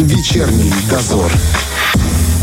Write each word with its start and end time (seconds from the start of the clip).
Вечерний 0.00 0.72
дозор. 0.90 1.30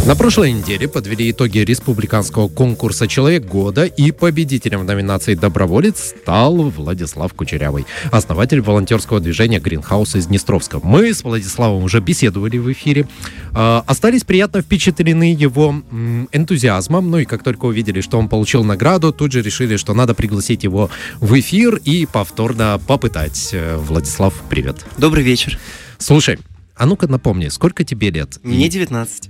На 0.05 0.15
прошлой 0.15 0.53
неделе 0.53 0.87
подвели 0.87 1.31
итоги 1.31 1.59
республиканского 1.59 2.47
конкурса 2.47 3.09
«Человек 3.09 3.45
года» 3.45 3.83
и 3.83 4.11
победителем 4.11 4.79
в 4.79 4.83
номинации 4.85 5.35
«Доброволец» 5.35 6.15
стал 6.21 6.69
Владислав 6.69 7.33
Кучерявый, 7.33 7.85
основатель 8.09 8.61
волонтерского 8.61 9.19
движения 9.19 9.59
«Гринхаус» 9.59 10.15
из 10.15 10.27
Днестровска. 10.27 10.79
Мы 10.81 11.13
с 11.13 11.25
Владиславом 11.25 11.83
уже 11.83 11.99
беседовали 11.99 12.57
в 12.57 12.71
эфире, 12.71 13.09
э, 13.53 13.81
остались 13.85 14.23
приятно 14.23 14.61
впечатлены 14.61 15.35
его 15.37 15.83
м, 15.91 16.29
энтузиазмом, 16.31 17.11
ну 17.11 17.17
и 17.17 17.25
как 17.25 17.43
только 17.43 17.65
увидели, 17.65 17.99
что 17.99 18.17
он 18.17 18.29
получил 18.29 18.63
награду, 18.63 19.11
тут 19.11 19.33
же 19.33 19.41
решили, 19.41 19.75
что 19.75 19.93
надо 19.93 20.13
пригласить 20.13 20.63
его 20.63 20.89
в 21.19 21.37
эфир 21.37 21.75
и 21.75 22.05
повторно 22.05 22.79
попытать. 22.87 23.49
Э, 23.51 23.75
Владислав, 23.75 24.41
привет. 24.49 24.85
Добрый 24.97 25.25
вечер. 25.25 25.59
Слушай, 25.97 26.39
а 26.75 26.85
ну-ка 26.85 27.07
напомни, 27.07 27.47
сколько 27.49 27.83
тебе 27.83 28.09
лет? 28.09 28.39
Мне 28.43 28.67
19. 28.69 29.29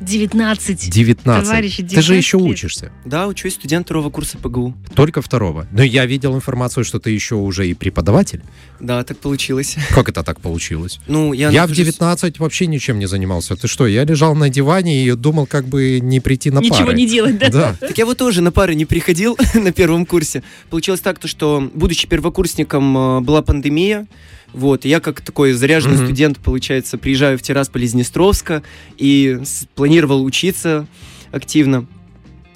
19. 0.00 0.90
19. 0.90 1.44
Товарищи, 1.48 1.82
Ты 1.82 2.00
же 2.02 2.14
19 2.14 2.16
еще 2.24 2.38
лет. 2.38 2.46
учишься. 2.46 2.92
Да, 3.04 3.26
учусь 3.26 3.54
студент 3.54 3.86
второго 3.86 4.10
курса 4.10 4.38
ПГУ. 4.38 4.74
Только 4.94 5.22
второго. 5.22 5.66
Но 5.72 5.82
я 5.82 6.06
видел 6.06 6.34
информацию, 6.34 6.84
что 6.84 6.98
ты 6.98 7.10
еще 7.10 7.34
уже 7.36 7.68
и 7.68 7.74
преподаватель. 7.74 8.42
Да, 8.80 9.02
так 9.04 9.18
получилось. 9.18 9.76
Как 9.90 10.08
это 10.08 10.22
так 10.22 10.40
получилось? 10.40 10.98
Ну, 11.06 11.32
я, 11.32 11.50
Я, 11.50 11.64
в 11.66 11.70
нахожусь- 11.70 11.76
19 11.86 12.38
вообще 12.38 12.66
ничем 12.66 12.98
не 12.98 13.06
занимался. 13.06 13.56
Ты 13.56 13.68
что, 13.68 13.86
я 13.86 14.04
лежал 14.04 14.34
на 14.34 14.48
диване 14.48 15.04
и 15.04 15.12
думал, 15.12 15.46
как 15.46 15.66
бы 15.66 16.00
не 16.00 16.20
прийти 16.20 16.50
на 16.50 16.58
Ничего 16.60 16.86
пары. 16.86 16.94
не 16.96 17.06
делать, 17.06 17.38
да? 17.38 17.48
Да. 17.50 17.76
Так 17.80 17.96
я 17.98 18.06
вот 18.06 18.18
тоже 18.18 18.42
на 18.42 18.52
пары 18.52 18.74
не 18.74 18.84
приходил 18.84 19.36
на 19.54 19.72
первом 19.72 20.04
курсе. 20.06 20.42
Получилось 20.70 21.00
так, 21.00 21.18
то, 21.18 21.28
что, 21.28 21.70
будучи 21.74 22.06
первокурсником, 22.08 22.96
э, 22.96 23.20
была 23.20 23.42
пандемия. 23.42 24.06
Вот, 24.52 24.84
и 24.84 24.88
я 24.88 25.00
как 25.00 25.20
такой 25.20 25.52
заряженный 25.52 25.96
Мгм. 25.96 26.06
студент, 26.06 26.38
получается, 26.38 26.98
приезжаю 26.98 27.38
в 27.38 27.42
Тирасполь 27.42 27.84
из 27.84 27.92
Днестровска 27.92 28.62
и 28.98 29.40
планировал 29.74 30.24
учиться 30.24 30.86
активно. 31.30 31.86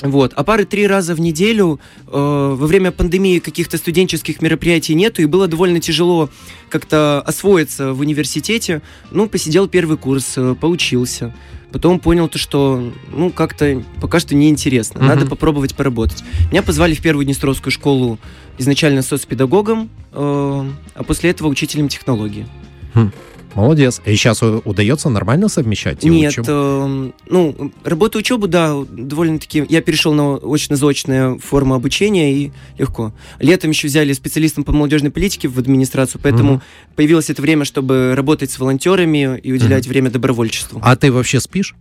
Вот. 0.03 0.35
А 0.35 0.45
пары 0.45 0.67
три 0.67 0.87
раза 0.87 1.15
в 1.15 1.21
неделю 1.21 1.81
э, 2.07 2.11
во 2.11 2.67
время 2.67 2.91
пандемии 2.93 3.39
каких-то 3.39 3.79
студенческих 3.79 4.43
мероприятий 4.43 4.95
нету, 4.95 5.23
и 5.23 5.25
было 5.25 5.49
довольно 5.49 5.81
тяжело 5.81 6.29
как-то 6.69 7.23
освоиться 7.23 7.95
в 7.95 8.01
университете. 8.01 8.83
Ну, 9.11 9.27
посидел 9.27 9.69
первый 9.69 9.97
курс, 9.97 10.35
э, 10.37 10.55
поучился. 10.61 11.35
Потом 11.73 11.99
понял 11.99 12.29
то, 12.29 12.39
что, 12.39 12.93
ну, 13.11 13.31
как-то 13.31 13.83
пока 14.01 14.21
что 14.21 14.35
неинтересно. 14.35 14.99
Мгм. 14.99 15.09
Надо 15.09 15.27
попробовать 15.27 15.75
поработать. 15.75 16.23
Меня 16.51 16.63
позвали 16.63 16.95
в 16.95 17.01
первую 17.01 17.25
Днестровскую 17.25 17.73
школу 17.73 18.19
изначально 18.59 19.03
соцпедагогом, 19.03 19.89
э, 20.13 20.17
а 20.95 21.03
после 21.05 21.31
этого 21.31 21.49
учителем 21.49 21.89
технологии. 21.89 22.47
Молодец. 23.55 24.03
И 24.05 24.15
сейчас 24.17 24.43
удается 24.43 25.09
нормально 25.09 25.49
совмещать? 25.49 26.05
и 26.05 26.11
Нет, 26.11 26.33
учебу? 26.33 26.47
э, 26.51 27.11
ну, 27.31 27.73
работу, 27.85 28.19
учебу, 28.19 28.49
да, 28.49 28.75
довольно-таки. 28.87 29.65
Я 29.71 29.81
перешел 29.81 30.13
на 30.13 30.35
очно-заочную 30.37 31.39
форму 31.39 31.75
обучения 31.75 32.35
и 32.35 32.53
легко. 32.77 33.15
Летом 33.39 33.71
еще 33.71 33.89
взяли 33.89 34.13
специалистом 34.13 34.63
по 34.65 34.73
молодежной 34.73 35.11
политике 35.11 35.49
в 35.49 35.59
администрацию, 35.59 36.21
поэтому 36.23 36.53
Мгм. 36.55 36.63
появилось 36.97 37.31
это 37.31 37.41
время, 37.41 37.65
чтобы 37.65 38.13
работать 38.15 38.51
с 38.51 38.59
волонтерами 38.59 39.39
и 39.43 39.53
уделять 39.53 39.87
время 39.87 40.11
добровольчеству. 40.11 40.79
А 40.83 40.95
ты 40.95 41.11
вообще 41.11 41.41
спишь? 41.41 41.75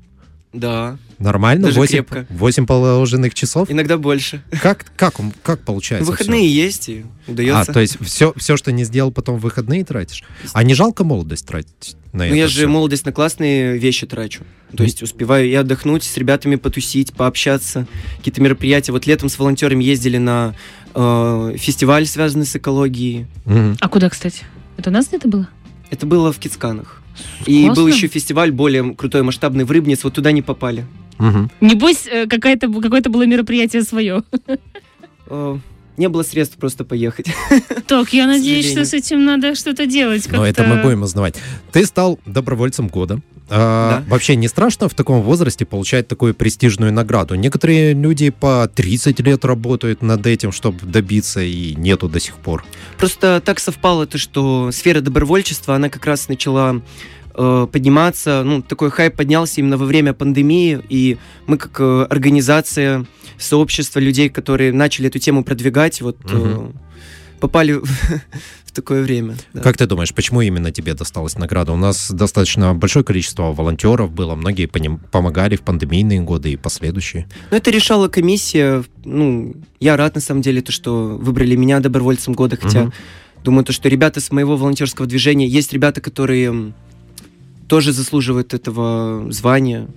Да, 0.56 0.98
Нормально? 1.20 1.68
Даже 1.68 1.80
8, 1.80 1.92
крепко. 1.92 2.26
8 2.30 2.66
положенных 2.66 3.34
часов? 3.34 3.72
иногда 3.72 3.98
больше. 3.98 4.42
Как, 4.62 4.86
как, 4.96 5.16
как 5.44 5.62
получается 5.62 6.12
Выходные 6.12 6.54
есть 6.54 6.90
и 6.90 7.04
всё? 7.26 7.32
удается. 7.32 7.72
А, 7.72 7.74
то 7.74 7.80
есть 7.80 7.98
все, 8.02 8.34
все, 8.36 8.58
что 8.58 8.72
не 8.72 8.84
сделал, 8.84 9.12
потом 9.12 9.38
в 9.38 9.42
выходные 9.42 9.86
тратишь? 9.86 10.24
А 10.54 10.64
не 10.64 10.74
жалко 10.74 11.04
молодость 11.04 11.48
тратить 11.48 11.96
на 12.12 12.20
Ну, 12.20 12.24
это 12.26 12.36
я 12.36 12.48
же 12.48 12.60
всё? 12.60 12.68
молодость 12.68 13.06
на 13.06 13.12
классные 13.14 13.78
вещи 13.78 14.06
трачу. 14.06 14.44
То 14.76 14.84
есть 14.84 15.02
успеваю 15.04 15.48
и 15.48 15.54
отдохнуть, 15.54 16.04
с 16.04 16.18
ребятами 16.18 16.56
потусить, 16.58 17.14
пообщаться, 17.14 17.88
какие-то 18.18 18.42
мероприятия. 18.42 18.92
Вот 18.92 19.06
летом 19.08 19.30
с 19.30 19.40
волонтерами 19.40 19.84
ездили 19.84 20.18
на 20.18 20.54
э, 20.94 21.56
фестиваль, 21.58 22.06
связанный 22.08 22.46
с 22.46 22.56
экологией. 22.56 23.28
Мгм. 23.46 23.78
А 23.80 23.88
куда, 23.90 24.10
кстати? 24.10 24.44
Это 24.78 24.90
у 24.90 24.94
нас 24.94 25.08
где-то 25.08 25.28
было? 25.30 25.48
Это 25.92 26.06
было 26.06 26.34
в 26.34 26.40
Кицканах. 26.40 27.02
И 27.46 27.66
Классно. 27.66 27.84
был 27.84 27.88
еще 27.88 28.08
фестиваль 28.08 28.52
более 28.52 28.94
крутой, 28.96 29.24
масштабный 29.24 29.64
в 29.64 29.72
Рыбниц. 29.72 30.04
Вот 30.04 30.14
туда 30.14 30.32
не 30.32 30.42
попали. 30.42 30.86
Мгм. 31.18 31.50
Небось, 31.62 32.08
э, 32.08 32.28
какая-то, 32.28 32.72
какое-то 32.82 33.10
было 33.10 33.26
мероприятие 33.26 33.84
свое. 33.84 34.24
Э, 35.28 35.58
не 35.98 36.10
было 36.10 36.24
средств 36.24 36.58
просто 36.58 36.84
поехать. 36.84 37.28
Так, 37.88 38.14
я 38.14 38.26
надеюсь, 38.26 38.72
что 38.72 38.84
с 38.84 38.94
этим 38.94 39.26
надо 39.26 39.54
что-то 39.56 39.86
делать. 39.86 40.28
Но 40.32 40.46
это 40.46 40.64
мы 40.64 40.82
будем 40.82 41.04
узнавать. 41.04 41.36
Ты 41.72 41.86
стал 41.86 42.20
добровольцем 42.26 42.88
года. 42.88 43.22
А, 43.50 44.02
Да. 44.02 44.10
Вообще 44.10 44.36
не 44.36 44.48
страшно 44.48 44.90
в 44.90 44.94
таком 44.94 45.22
возрасте 45.22 45.66
получать 45.66 46.08
такую 46.08 46.34
престижную 46.34 46.92
награду? 46.92 47.36
Некоторые 47.36 47.94
люди 47.94 48.30
по 48.32 48.68
30 48.74 49.20
лет 49.20 49.46
работают 49.46 50.02
над 50.02 50.26
этим, 50.26 50.52
чтобы 50.52 50.80
добиться, 50.86 51.42
и 51.42 51.76
нету 51.76 52.10
до 52.10 52.20
сих 52.20 52.36
пор. 52.36 52.64
Просто 52.98 53.42
так 53.46 53.60
совпало 53.60 54.08
то, 54.08 54.18
что 54.18 54.72
сфера 54.72 55.02
добровольчества, 55.02 55.76
она 55.76 55.90
как 55.90 56.06
раз 56.06 56.28
начала 56.28 56.82
э, 57.36 57.68
подниматься, 57.72 58.44
ну, 58.44 58.62
такой 58.62 58.90
хайп 58.90 59.16
поднялся 59.16 59.62
именно 59.62 59.78
во 59.78 59.86
время 59.86 60.14
пандемии, 60.14 60.82
и 60.90 61.18
мы 61.48 61.58
как 61.58 61.80
э, 61.80 62.08
организация, 62.10 63.06
сообщество 63.38 64.00
людей, 64.00 64.30
которые 64.30 64.72
начали 64.72 65.08
эту 65.08 65.20
тему 65.20 65.44
продвигать, 65.44 66.02
вот 66.02 66.18
э, 66.32 66.36
Мгм. 66.36 66.80
попали 67.42 67.82
такое 68.76 69.02
время. 69.02 69.36
да. 69.54 69.62
Как 69.62 69.78
ты 69.78 69.88
думаешь, 69.88 70.14
почему 70.14 70.42
именно 70.42 70.72
тебе 70.72 70.94
досталась 70.94 71.38
награда? 71.38 71.72
У 71.72 71.78
нас 71.78 72.12
достаточно 72.12 72.74
большое 72.76 73.04
количество 73.04 73.52
волонтеров 73.54 74.12
было, 74.12 74.36
многие 74.36 74.68
по 74.68 74.78
ним 74.78 75.00
помогали 75.12 75.56
в 75.56 75.62
пандемийные 75.62 76.22
годы 76.22 76.52
и 76.52 76.56
последующие. 76.58 77.28
Ну, 77.52 77.58
это 77.58 77.72
решала 77.72 78.08
комиссия, 78.08 78.84
ну, 79.04 79.56
я 79.80 79.98
рад, 79.98 80.16
на 80.16 80.22
самом 80.22 80.42
деле, 80.42 80.62
то, 80.62 80.72
что 80.72 81.18
выбрали 81.20 81.56
меня 81.56 81.80
добровольцем 81.80 82.34
года, 82.34 82.58
хотя 82.62 82.84
Мгм. 82.84 82.94
думаю, 83.44 83.64
то, 83.66 83.74
что 83.74 83.90
ребята 83.90 84.20
с 84.20 84.32
моего 84.32 84.58
волонтерского 84.58 85.08
движения, 85.08 85.48
есть 85.48 85.74
ребята, 85.74 86.02
которые 86.02 86.74
тоже 87.68 87.94
заслуживают 87.94 88.54
этого 88.54 89.32
звания. 89.32 89.88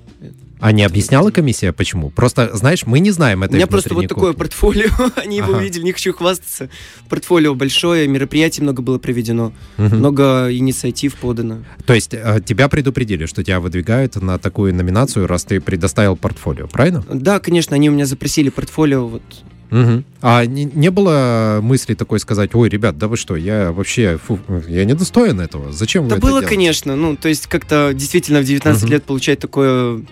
А 0.60 0.72
не 0.72 0.82
объясняла 0.82 1.30
комиссия, 1.30 1.72
почему? 1.72 2.10
Просто, 2.10 2.50
знаешь, 2.56 2.84
мы 2.84 2.98
не 2.98 3.12
знаем 3.12 3.42
У 3.42 3.44
этой 3.44 3.54
меня 3.54 3.68
просто 3.68 3.94
вот 3.94 4.08
такое 4.08 4.32
кухни. 4.32 4.38
портфолио, 4.38 4.90
они 5.16 5.36
его 5.36 5.50
Ага. 5.52 5.58
увидели, 5.58 5.84
не 5.84 5.92
хочу 5.92 6.12
хвастаться. 6.12 6.68
Портфолио 7.08 7.54
большое, 7.54 8.08
мероприятий 8.08 8.60
много 8.62 8.82
было 8.82 8.98
проведено, 8.98 9.52
Мгм. 9.76 9.98
много 9.98 10.48
инициатив 10.52 11.14
подано. 11.14 11.62
То 11.86 11.94
есть 11.94 12.12
э, 12.12 12.40
тебя 12.44 12.68
предупредили, 12.68 13.26
что 13.26 13.44
тебя 13.44 13.60
выдвигают 13.60 14.16
на 14.16 14.38
такую 14.38 14.74
номинацию, 14.74 15.28
раз 15.28 15.44
ты 15.44 15.60
предоставил 15.60 16.16
портфолио, 16.16 16.66
правильно? 16.66 17.04
Да, 17.08 17.38
конечно, 17.38 17.76
они 17.76 17.88
у 17.88 17.92
меня 17.92 18.06
запросили 18.06 18.48
портфолио, 18.50 19.06
вот. 19.06 19.22
Мгм. 19.70 20.04
А 20.22 20.44
не, 20.46 20.64
не 20.64 20.90
было 20.90 21.60
мысли 21.62 21.94
такой 21.94 22.20
сказать, 22.20 22.54
ой, 22.54 22.68
ребят, 22.68 22.96
да 22.98 23.06
вы 23.08 23.16
что, 23.16 23.36
я 23.36 23.70
вообще, 23.72 24.18
фу, 24.18 24.38
я 24.66 24.84
не 24.84 24.94
достоин 24.94 25.40
этого, 25.40 25.72
зачем 25.72 26.04
вы 26.04 26.10
Да 26.10 26.16
это 26.16 26.22
было, 26.22 26.30
делаете?» 26.40 26.48
конечно, 26.54 26.96
ну, 26.96 27.16
то 27.16 27.28
есть 27.28 27.46
как-то 27.48 27.92
действительно 27.94 28.40
в 28.40 28.44
19 28.44 28.82
Мгм. 28.82 28.92
лет 28.92 29.04
получать 29.04 29.38
такое, 29.40 30.02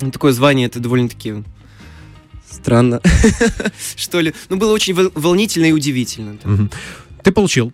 ну, 0.00 0.10
такое 0.10 0.32
звание, 0.32 0.66
это 0.66 0.78
довольно-таки 0.78 1.42
странно, 2.50 3.00
что 3.96 4.20
ли. 4.20 4.34
Ну, 4.50 4.56
было 4.56 4.72
очень 4.72 4.94
вол- 4.94 5.12
волнительно 5.14 5.66
и 5.66 5.72
удивительно. 5.72 6.36
да. 6.42 6.50
Мгм. 6.50 6.70
Ты 7.22 7.32
получил. 7.32 7.72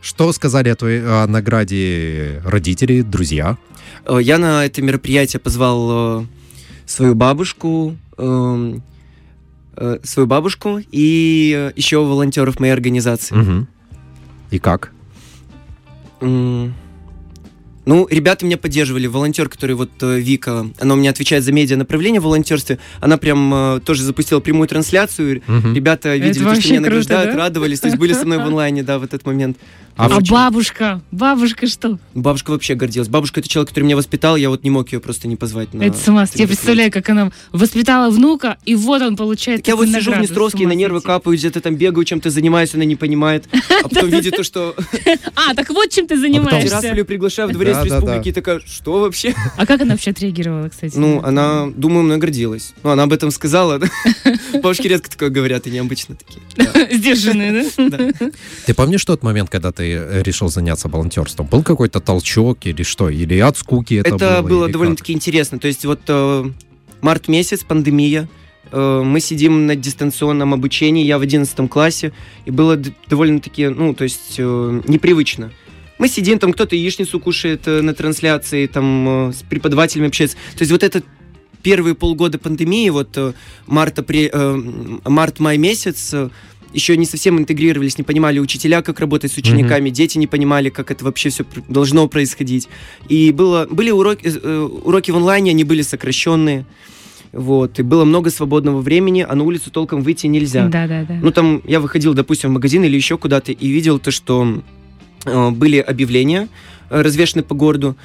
Что 0.00 0.32
сказали 0.32 0.68
о 0.68 0.76
твоей 0.76 1.02
о 1.04 1.26
награде 1.26 2.40
родители, 2.44 3.02
друзья? 3.02 3.56
Э, 4.06 4.18
Я 4.22 4.38
на 4.38 4.64
это 4.64 4.80
мероприятие 4.82 5.40
позвал 5.40 6.20
э, 6.22 6.26
свою 6.86 7.14
бабушку, 7.14 7.96
эм, 8.16 8.82
э, 9.80 9.98
свою 10.02 10.26
бабушку 10.26 10.80
и 10.90 11.54
э, 11.56 11.72
еще 11.76 11.98
волонтеров 12.04 12.60
моей 12.60 12.72
организации. 12.72 13.34
Мгм. 13.34 13.68
И 14.50 14.58
как? 14.58 14.92
М, 16.20 16.74
Ну, 17.86 18.06
ребята 18.10 18.44
меня 18.44 18.58
поддерживали. 18.58 19.06
Волонтер, 19.06 19.48
который 19.48 19.74
вот 19.74 19.90
э, 20.02 20.20
Вика, 20.20 20.66
она 20.78 20.92
у 20.92 20.96
меня 20.98 21.08
отвечает 21.08 21.42
за 21.42 21.52
медиа 21.52 21.78
направление 21.78 22.20
в 22.20 22.24
волонтерстве, 22.24 22.78
она 23.00 23.16
прям 23.16 23.54
э, 23.54 23.80
тоже 23.80 24.02
запустила 24.02 24.40
прямую 24.40 24.68
трансляцию. 24.68 25.40
Мгм. 25.46 25.72
Ребята 25.74 26.14
видели, 26.16 26.44
то, 26.44 26.54
что 26.54 26.68
меня 26.68 26.80
круто, 26.80 26.90
награждают, 26.90 27.30
да? 27.32 27.36
радовались, 27.38 27.80
то 27.80 27.86
есть 27.88 27.98
были 27.98 28.12
со 28.12 28.26
мной 28.26 28.38
в 28.38 28.46
онлайне, 28.46 28.82
да, 28.82 28.98
в 28.98 29.04
этот 29.04 29.24
момент. 29.24 29.56
А 29.98 30.06
А, 30.06 30.16
Очень- 30.18 30.32
бабушка? 30.32 31.02
Бабушка 31.10 31.66
что? 31.66 31.98
Бабушка 32.14 32.52
вообще 32.52 32.76
гордилась. 32.76 33.08
Бабушка 33.08 33.40
это 33.40 33.48
человек, 33.48 33.70
который 33.70 33.82
меня 33.82 33.96
воспитал, 33.96 34.36
я 34.36 34.48
вот 34.48 34.62
не 34.62 34.70
мог 34.70 34.92
ее 34.92 35.00
просто 35.00 35.26
не 35.26 35.34
позвать 35.34 35.74
на. 35.74 35.82
это 35.82 35.98
с 35.98 36.06
ума. 36.06 36.22
это 36.22 36.38
Я 36.38 36.46
представляю, 36.46 36.92
как 36.92 37.08
она 37.10 37.32
воспитала 37.50 38.08
внука, 38.10 38.58
и 38.64 38.76
вот 38.76 39.02
он 39.02 39.16
получает 39.16 39.60
Так 39.62 39.68
я 39.68 39.74
вот 39.74 39.88
сижу 39.88 40.12
в. 40.12 40.18
Днестровске, 40.18 40.68
на 40.68 40.72
нервы 40.72 41.00
капаю, 41.00 41.36
где-то 41.36 41.60
там 41.60 41.74
бегаю, 41.74 42.04
чем-то 42.04 42.30
занимаюсь, 42.30 42.74
она 42.74 42.84
не 42.84 42.94
понимает. 42.94 43.48
А 43.78 43.88
потом 43.88 44.08
видит 44.10 44.36
то, 44.36 44.42
что 44.42 44.74
А, 45.36 45.54
так 45.54 45.68
вот 45.70 45.90
чем 45.90 46.06
ты 46.06 46.14
потом 46.16 46.20
занимаешься. 46.32 46.68
Тирасполю 46.68 47.04
приглашаю 47.04 47.48
в 47.48 47.52
дворец 47.52 47.76
республики, 47.84 48.28
и 48.28 48.32
такая, 48.32 48.60
что 48.66 49.00
вообще? 49.00 49.34
А 49.56 49.66
как 49.66 49.80
она 49.80 49.92
вообще 49.92 50.10
отреагировала, 50.10 50.68
кстати? 50.68 50.96
Ну, 50.96 51.20
она, 51.24 51.66
думаю, 51.74 52.04
мной 52.04 52.18
гордилась. 52.18 52.72
Ну, 52.82 52.90
она 52.90 53.04
об 53.04 53.12
этом 53.12 53.30
сказала. 53.30 53.80
Бабушки 54.52 54.86
редко 54.88 55.10
такое 55.10 55.30
говорят, 55.30 55.66
и 55.66 55.70
необычно 55.70 56.16
такие. 56.16 56.88
Сдержанные, 56.96 57.70
да? 57.76 57.88
Да. 57.88 58.30
Ты 58.66 58.74
помнишь 58.74 59.04
тот 59.04 59.22
момент, 59.22 59.48
когда 59.50 59.70
ты 59.72 59.87
ты 59.96 60.22
решил 60.22 60.48
заняться 60.48 60.88
волонтерством? 60.88 61.46
Был 61.46 61.62
какой-то 61.62 62.00
толчок 62.00 62.58
или 62.66 62.82
что? 62.82 63.08
Или 63.08 63.38
от 63.38 63.56
скуки 63.56 63.94
это, 63.94 64.16
Это 64.16 64.42
было? 64.42 64.48
было 64.48 64.68
довольно-таки 64.68 65.12
интересно. 65.12 65.58
То 65.58 65.68
есть 65.68 65.84
вот 65.84 66.00
э, 66.08 66.50
март 67.00 67.28
месяц, 67.28 67.64
пандемия, 67.64 68.28
э, 68.70 69.02
мы 69.04 69.20
сидим 69.20 69.66
на 69.66 69.76
дистанционном 69.76 70.54
обучении, 70.54 71.04
я 71.04 71.18
в 71.18 71.22
11 71.22 71.68
классе, 71.70 72.12
и 72.44 72.50
было 72.50 72.76
довольно-таки, 73.08 73.68
ну, 73.68 73.94
то 73.94 74.04
есть 74.04 74.34
э, 74.38 74.82
непривычно. 74.86 75.52
Мы 75.98 76.08
сидим, 76.08 76.38
там 76.38 76.52
кто-то 76.52 76.76
яичницу 76.76 77.18
кушает 77.18 77.66
э, 77.66 77.82
на 77.82 77.94
трансляции, 77.94 78.66
там 78.66 79.28
э, 79.28 79.32
с 79.32 79.42
преподавателями 79.42 80.08
общается. 80.08 80.36
То 80.56 80.62
есть 80.62 80.72
вот 80.72 80.82
этот 80.82 81.04
первые 81.62 81.94
полгода 81.94 82.38
пандемии, 82.38 82.88
вот 82.90 83.16
э, 83.16 83.32
март, 83.66 83.98
апрель, 83.98 84.30
э, 84.32 84.62
март-май 85.04 85.58
месяц, 85.58 86.10
э, 86.14 86.30
еще 86.72 86.96
не 86.96 87.06
совсем 87.06 87.38
интегрировались, 87.38 87.98
не 87.98 88.04
понимали 88.04 88.38
учителя, 88.38 88.82
как 88.82 89.00
работать 89.00 89.32
с 89.32 89.36
учениками, 89.36 89.90
дети 89.90 90.18
не 90.18 90.26
понимали, 90.26 90.68
как 90.68 90.90
это 90.90 91.04
вообще 91.04 91.30
все 91.30 91.44
должно 91.68 92.08
происходить. 92.08 92.68
И 93.08 93.32
было, 93.32 93.66
были 93.70 93.90
уроки, 93.90 94.26
э, 94.26 94.68
уроки 94.84 95.10
в 95.10 95.16
онлайне, 95.16 95.50
они 95.50 95.64
были 95.64 95.82
сокращенные. 95.82 96.66
Вот, 97.32 97.78
и 97.78 97.82
было 97.82 98.04
много 98.04 98.30
свободного 98.30 98.80
времени, 98.80 99.24
а 99.28 99.34
на 99.34 99.44
улицу 99.44 99.70
толком 99.70 100.02
выйти 100.02 100.26
нельзя. 100.26 100.66
Да, 100.68 100.86
да, 100.86 101.04
да. 101.04 101.18
Ну, 101.20 101.30
там 101.30 101.62
я 101.66 101.78
выходил, 101.78 102.14
допустим, 102.14 102.50
в 102.50 102.52
магазин 102.54 102.84
или 102.84 102.96
еще 102.96 103.18
куда-то 103.18 103.52
и 103.52 103.68
видел 103.68 103.98
то, 103.98 104.10
что 104.10 104.62
э, 105.26 105.50
были 105.50 105.78
объявления, 105.78 106.48
э, 106.88 107.02
развешаны 107.02 107.42
по 107.42 107.54
городу, 107.54 107.96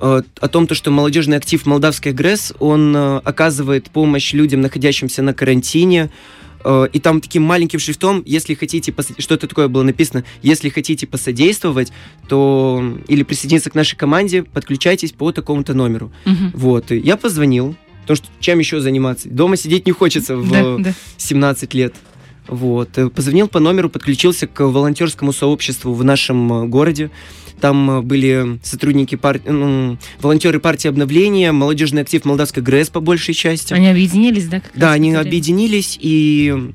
э, 0.00 0.22
о 0.40 0.48
том, 0.48 0.66
то, 0.66 0.74
что 0.74 0.90
молодежный 0.90 1.36
актив 1.36 1.64
«Молдавский 1.66 2.12
ГРЭС», 2.12 2.54
он 2.58 2.96
э, 2.96 3.18
оказывает 3.18 3.90
помощь 3.90 4.32
людям, 4.32 4.62
находящимся 4.62 5.20
на 5.22 5.34
карантине, 5.34 6.04
Э, 6.04 6.10
и 6.64 6.98
там 7.00 7.20
таким 7.20 7.42
маленьким 7.42 7.78
шрифтом, 7.78 8.22
если 8.26 8.54
хотите, 8.54 8.94
что-то 9.18 9.46
такое 9.46 9.68
было 9.68 9.82
написано, 9.82 10.24
если 10.42 10.68
хотите 10.68 11.06
посодействовать, 11.06 11.92
то 12.28 12.98
или 13.08 13.22
присоединиться 13.22 13.70
к 13.70 13.74
нашей 13.74 13.96
команде, 13.96 14.42
подключайтесь 14.42 15.12
по 15.12 15.32
такому-то 15.32 15.74
номеру. 15.74 16.12
Мгм. 16.24 16.52
Вот, 16.54 16.92
и 16.92 16.98
я 16.98 17.16
позвонил, 17.16 17.76
потому 18.02 18.16
что 18.16 18.28
чем 18.40 18.58
еще 18.58 18.80
заниматься? 18.80 19.28
Дома 19.28 19.56
сидеть 19.56 19.86
не 19.86 19.92
хочется 19.92 20.36
в 20.36 20.50
Да, 20.50 20.76
да. 20.78 20.94
17 21.16 21.74
лет. 21.74 21.94
Вот. 22.50 22.98
э, 22.98 23.08
Позвонил 23.08 23.48
по 23.48 23.60
номеру, 23.60 23.88
подключился 23.88 24.46
к 24.46 24.60
волонтерскому 24.60 25.32
сообществу 25.32 25.94
в 25.94 26.04
нашем 26.04 26.52
э, 26.52 26.66
городе. 26.66 27.10
Там 27.60 27.90
э, 27.90 28.00
были 28.02 28.58
сотрудники 28.62 29.14
пар... 29.14 29.40
ну, 29.46 29.96
волонтеры 30.20 30.58
партии 30.58 30.88
обновления, 30.88 31.52
молодежный 31.52 32.02
актив 32.02 32.24
Молдавской 32.24 32.62
ГРЭС 32.62 32.90
по 32.90 33.00
большей 33.00 33.34
части. 33.34 33.72
Они 33.72 33.88
объединились, 33.88 34.48
да? 34.48 34.62
Да, 34.74 34.92
они 34.92 35.10
время? 35.10 35.22
объединились, 35.22 35.96
и 36.00 36.72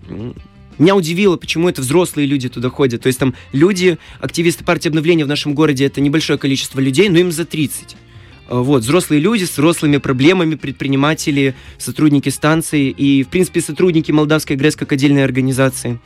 меня 0.77 0.95
удивило, 0.95 1.35
почему 1.35 1.67
это 1.67 1.81
взрослые 1.81 2.25
люди 2.25 2.47
туда 2.47 2.69
ходят. 2.69 3.01
То 3.01 3.07
есть 3.07 3.19
там 3.19 3.35
люди, 3.51 3.97
активисты 4.21 4.63
партии 4.63 4.87
обновления 4.87 5.25
в 5.25 5.29
нашем 5.29 5.53
городе, 5.55 5.85
это 5.85 5.99
небольшое 5.99 6.39
количество 6.39 6.79
людей, 6.79 7.09
но 7.09 7.17
им 7.17 7.33
за 7.33 7.45
30. 7.45 7.97
А, 8.47 8.61
Вот, 8.61 8.83
взрослые 8.83 9.21
люди 9.21 9.43
с 9.43 9.51
взрослыми 9.51 9.97
проблемами, 9.97 10.55
предприниматели, 10.55 11.55
сотрудники 11.77 12.29
станции 12.29 12.89
и, 12.89 13.23
в 13.23 13.29
принципе, 13.29 13.61
сотрудники 13.61 14.11
Молдавской 14.11 14.55
ГРЭС 14.55 14.77
отдельной 14.87 15.23
организации. 15.23 15.99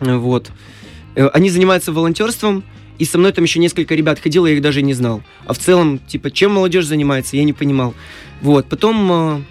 А, 0.00 0.18
Вот. 0.18 0.50
Э, 1.14 1.28
Они 1.28 1.50
занимаются 1.50 1.92
волонтерством, 1.92 2.64
и 2.98 3.04
со 3.04 3.18
мной 3.18 3.32
там 3.32 3.44
еще 3.44 3.58
несколько 3.58 3.94
ребят 3.94 4.20
ходило, 4.20 4.46
я 4.46 4.54
их 4.54 4.62
даже 4.62 4.82
не 4.82 4.94
знал. 4.94 5.22
А 5.46 5.54
в 5.54 5.58
целом, 5.58 5.98
типа, 5.98 6.30
чем 6.30 6.52
молодежь 6.52 6.86
занимается, 6.86 7.36
я 7.36 7.44
не 7.44 7.52
понимал. 7.52 7.94
Вот, 8.40 8.66
потом 8.66 9.12
э, 9.12 9.42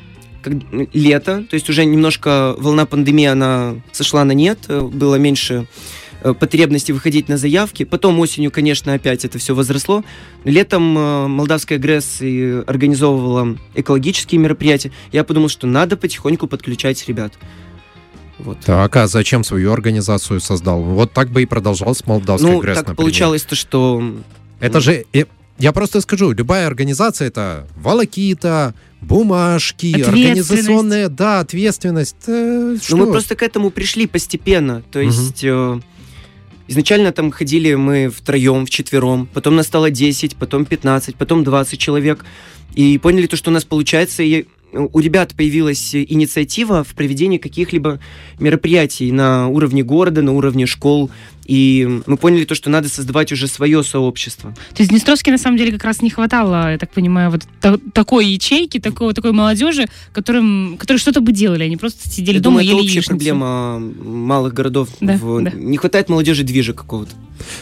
как, 0.41 0.53
лето, 0.93 1.45
то 1.49 1.53
есть 1.53 1.69
уже 1.69 1.85
немножко 1.85 2.55
волна 2.57 2.85
пандемии, 2.85 3.25
она 3.25 3.75
сошла 3.91 4.23
на 4.23 4.33
нет, 4.33 4.59
э, 4.67 4.81
было 4.81 5.15
меньше 5.15 5.53
э, 5.53 5.65
потребности 6.21 6.91
выходить 6.91 7.29
на 7.29 7.37
заявки. 7.37 7.83
Потом 7.83 8.19
осенью, 8.19 8.51
конечно, 8.51 8.93
опять 8.93 9.25
это 9.25 9.37
все 9.39 9.55
возросло. 9.55 10.03
Летом 10.43 10.97
э, 10.97 11.27
Молдавская 11.27 11.77
ГРЭС 11.77 12.21
и 12.21 12.63
организовывала 12.67 13.57
экологические 13.75 14.39
мероприятия. 14.39 14.91
Я 15.11 15.23
подумал, 15.23 15.49
что 15.49 15.67
надо 15.67 15.97
потихоньку 15.97 16.47
подключать 16.47 17.07
ребят. 17.07 17.33
Вот. 18.39 18.59
Так, 18.61 18.95
а 18.95 19.07
зачем 19.07 19.43
свою 19.43 19.71
организацию 19.71 20.39
создал? 20.39 20.81
Вот 20.81 21.13
так 21.13 21.29
бы 21.29 21.43
и 21.43 21.45
продолжал 21.45 21.93
с 21.93 22.05
Молдавской 22.07 22.51
ну, 22.51 22.59
ГРЭС, 22.59 22.77
так 22.77 22.87
например. 22.87 22.97
получалось 22.97 23.43
то, 23.43 23.55
что... 23.55 24.01
Это 24.59 24.79
же... 24.79 25.05
э, 25.13 25.25
Я 25.59 25.71
просто 25.73 26.01
скажу, 26.01 26.31
любая 26.31 26.65
организация 26.65 27.27
это 27.27 27.67
волокита, 27.75 28.73
бумажки, 28.99 29.87
Ответственность. 29.87 30.49
организационная, 30.49 31.09
да, 31.09 31.39
ответственность. 31.41 32.15
э, 32.27 32.77
что? 32.81 32.97
Ну, 32.97 33.05
мы 33.05 33.11
просто 33.11 33.35
к 33.35 33.43
этому 33.43 33.69
пришли 33.69 34.07
постепенно. 34.07 34.81
То 34.91 34.99
есть 34.99 35.43
э, 35.43 35.79
изначально 36.71 37.11
там 37.11 37.31
ходили 37.31 37.73
мы 37.75 38.09
втроем, 38.09 38.65
вчетвером, 38.65 39.27
потом 39.33 39.55
нас 39.55 39.67
стало 39.67 39.91
10, 39.91 40.37
потом 40.37 40.65
15, 40.65 41.15
потом 41.15 41.43
20 41.43 41.79
человек. 41.79 42.25
И 42.73 42.97
поняли 42.97 43.27
то, 43.27 43.35
что 43.35 43.51
у 43.51 43.53
нас 43.53 43.65
получается. 43.65 44.23
И 44.23 44.45
у 44.71 44.99
ребят 44.99 45.33
появилась 45.35 45.93
инициатива 45.93 46.85
в 46.85 46.95
проведении 46.95 47.37
каких-либо 47.37 47.99
мероприятий 48.39 49.11
на 49.11 49.49
уровне 49.49 49.83
города, 49.83 50.21
на 50.21 50.31
уровне 50.31 50.65
школ. 50.65 51.11
И 51.51 51.85
мы 52.05 52.15
поняли 52.15 52.45
то, 52.45 52.55
что 52.55 52.69
надо 52.69 52.87
создавать 52.87 53.33
уже 53.33 53.47
свое 53.49 53.83
сообщество. 53.83 54.51
То 54.73 54.77
есть 54.83 54.89
Днестровске 54.89 55.31
на 55.31 55.37
самом 55.37 55.57
деле 55.57 55.73
как 55.73 55.83
раз 55.83 56.01
не 56.01 56.09
хватало, 56.09 56.71
я 56.71 56.77
так 56.77 56.91
понимаю, 56.91 57.29
вот 57.29 57.41
та- 57.59 57.77
такой 57.93 58.25
ячейки, 58.27 58.79
такой, 58.79 59.13
такой 59.13 59.33
молодежи, 59.33 59.87
которым, 60.13 60.77
которые 60.79 60.99
что-то 61.01 61.19
бы 61.19 61.33
делали, 61.33 61.65
они 61.65 61.75
просто 61.75 62.09
сидели 62.09 62.37
Я 62.37 62.41
дома 62.41 62.59
думаю, 62.61 62.63
и 62.63 62.67
это 62.67 62.75
ели 62.77 62.81
общая 62.85 62.95
яичницу. 62.99 63.09
проблема 63.09 63.79
малых 63.79 64.53
городов. 64.53 64.87
Да, 65.01 65.17
В- 65.17 65.43
да. 65.43 65.51
Не 65.51 65.75
хватает 65.75 66.07
молодежи 66.07 66.43
движа 66.43 66.71
какого-то. 66.73 67.11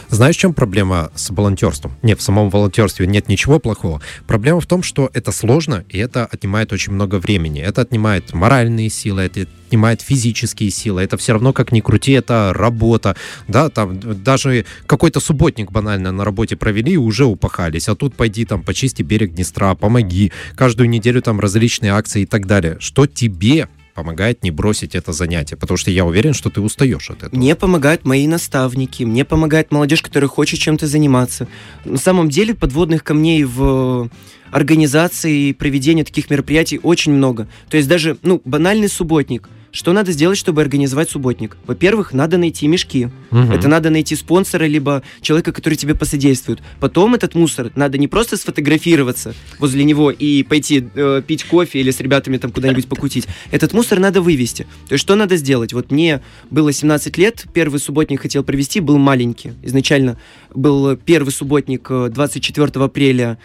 Знаешь, 0.08 0.36
в 0.36 0.38
чем 0.38 0.54
проблема 0.54 1.10
с 1.16 1.30
волонтерством? 1.30 1.92
Нет, 2.02 2.20
в 2.20 2.22
самом 2.22 2.48
волонтерстве 2.50 3.08
нет 3.08 3.28
ничего 3.28 3.58
плохого. 3.58 4.00
Проблема 4.28 4.60
в 4.60 4.66
том, 4.66 4.84
что 4.84 5.10
это 5.14 5.32
сложно, 5.32 5.84
и 5.88 5.98
это 5.98 6.26
отнимает 6.26 6.72
очень 6.72 6.92
много 6.92 7.16
времени. 7.16 7.60
Это 7.60 7.80
отнимает 7.80 8.32
моральные 8.34 8.88
силы, 8.90 9.22
это 9.22 9.46
отнимает 9.70 10.02
физические 10.02 10.70
силы. 10.70 11.02
Это 11.02 11.16
все 11.16 11.32
равно, 11.32 11.52
как 11.52 11.70
ни 11.70 11.80
крути, 11.80 12.12
это 12.12 12.52
работа. 12.52 13.14
Да, 13.46 13.68
там 13.68 14.00
даже 14.00 14.64
какой-то 14.86 15.20
субботник 15.20 15.70
банально 15.70 16.10
на 16.10 16.24
работе 16.24 16.56
провели 16.56 16.92
и 16.92 16.96
уже 16.96 17.24
упахались. 17.24 17.88
А 17.88 17.94
тут 17.94 18.14
пойди 18.16 18.44
там 18.44 18.64
почисти 18.64 19.02
берег 19.02 19.34
Днестра, 19.34 19.76
помоги. 19.76 20.32
Каждую 20.56 20.88
неделю 20.88 21.22
там 21.22 21.38
различные 21.38 21.92
акции 21.92 22.22
и 22.22 22.26
так 22.26 22.46
далее. 22.46 22.78
Что 22.80 23.06
тебе 23.06 23.68
помогает 23.94 24.42
не 24.42 24.50
бросить 24.50 24.96
это 24.96 25.12
занятие? 25.12 25.56
Потому 25.56 25.76
что 25.76 25.92
я 25.92 26.04
уверен, 26.04 26.34
что 26.34 26.50
ты 26.50 26.60
устаешь 26.60 27.08
от 27.10 27.22
этого. 27.22 27.36
Мне 27.36 27.54
помогают 27.54 28.04
мои 28.04 28.26
наставники, 28.26 29.04
мне 29.04 29.24
помогает 29.24 29.70
молодежь, 29.70 30.02
которая 30.02 30.28
хочет 30.28 30.58
чем-то 30.58 30.88
заниматься. 30.88 31.46
На 31.84 31.98
самом 31.98 32.28
деле 32.28 32.54
подводных 32.54 33.04
камней 33.04 33.44
в 33.44 34.10
организации 34.50 35.50
и 35.50 35.52
проведении 35.52 36.02
таких 36.02 36.28
мероприятий 36.28 36.80
очень 36.82 37.12
много. 37.12 37.46
То 37.68 37.76
есть 37.76 37.88
даже, 37.88 38.16
ну, 38.22 38.42
банальный 38.44 38.88
субботник. 38.88 39.48
Что 39.72 39.92
надо 39.92 40.12
сделать, 40.12 40.36
чтобы 40.38 40.62
организовать 40.62 41.10
субботник? 41.10 41.56
Во-первых, 41.66 42.12
надо 42.12 42.38
найти 42.38 42.66
мешки. 42.66 43.08
Мгм. 43.30 43.52
Это 43.52 43.68
надо 43.68 43.90
найти 43.90 44.16
спонсора, 44.16 44.64
либо 44.64 45.02
человека, 45.20 45.52
который 45.52 45.74
тебе 45.74 45.94
посодействует. 45.94 46.60
Потом 46.80 47.14
этот 47.14 47.34
мусор 47.34 47.70
надо 47.76 47.96
не 47.98 48.08
просто 48.08 48.36
сфотографироваться 48.36 49.34
возле 49.58 49.84
него 49.84 50.10
и 50.10 50.42
пойти 50.42 50.88
э, 50.94 51.22
пить 51.26 51.44
кофе 51.44 51.80
или 51.80 51.90
с 51.90 52.00
ребятами 52.00 52.36
там 52.36 52.50
куда-нибудь 52.50 52.88
покутить. 52.88 53.26
Этот 53.50 53.72
мусор 53.72 54.00
надо 54.00 54.20
вывести. 54.20 54.66
То 54.88 54.94
есть 54.94 55.02
что 55.02 55.14
надо 55.14 55.36
сделать? 55.36 55.72
Вот 55.72 55.90
мне 55.90 56.20
было 56.50 56.72
17 56.72 57.16
лет, 57.16 57.46
первый 57.52 57.78
субботник 57.78 58.20
хотел 58.22 58.42
провести, 58.42 58.80
был 58.80 58.98
маленький. 58.98 59.52
Изначально 59.62 60.18
был 60.52 60.96
первый 60.96 61.30
субботник 61.30 61.86
э, 61.90 62.08
24 62.12 62.84
апреля 62.84 63.30
Эм, 63.30 63.38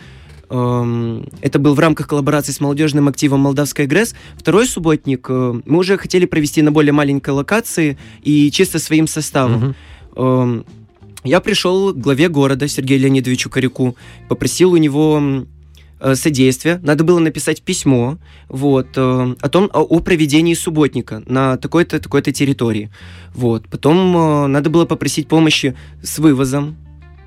Это 1.42 1.60
был 1.60 1.74
в 1.74 1.80
рамках 1.80 2.08
коллаборации 2.08 2.52
с 2.52 2.60
молодежным 2.60 3.08
активом 3.08 3.42
Молдавская 3.42 3.88
ГРЭС. 3.88 4.16
Второй 4.38 4.68
субботник 4.68 5.28
э, 5.30 5.62
мы 5.66 5.78
уже 5.78 5.98
хотели 5.98 6.26
провести 6.26 6.62
на 6.62 6.72
более 6.72 6.94
маленькой 6.94 7.32
локации 7.32 7.98
и 8.24 8.50
чисто 8.52 8.80
своим 8.80 9.08
составом. 9.08 9.76
Эм, 10.16 10.66
Я 11.24 11.40
пришел 11.40 11.92
к 11.92 11.98
главе 11.98 12.30
города 12.30 12.68
Сергею 12.68 13.02
Леонидовичу 13.02 13.50
Коряку, 13.50 13.96
попросил 14.30 14.72
у 14.74 14.78
него 14.78 15.22
э, 16.00 16.16
содействия. 16.16 16.80
Надо 16.84 17.04
было 17.04 17.20
написать 17.20 17.64
письмо 17.64 18.18
вот, 18.48 18.90
э, 18.96 19.36
о 19.42 19.50
том, 19.50 19.70
о, 19.74 19.82
о 19.82 20.00
проведении 20.02 20.54
субботника 20.54 21.24
на 21.26 21.58
такой-то, 21.58 22.00
такой-то 22.00 22.32
территории. 22.32 22.92
Вот. 23.34 23.68
Потом 23.68 24.16
э, 24.16 24.48
надо 24.48 24.70
было 24.70 24.86
попросить 24.86 25.28
помощи 25.28 25.76
с 26.04 26.20
вывозом, 26.20 26.76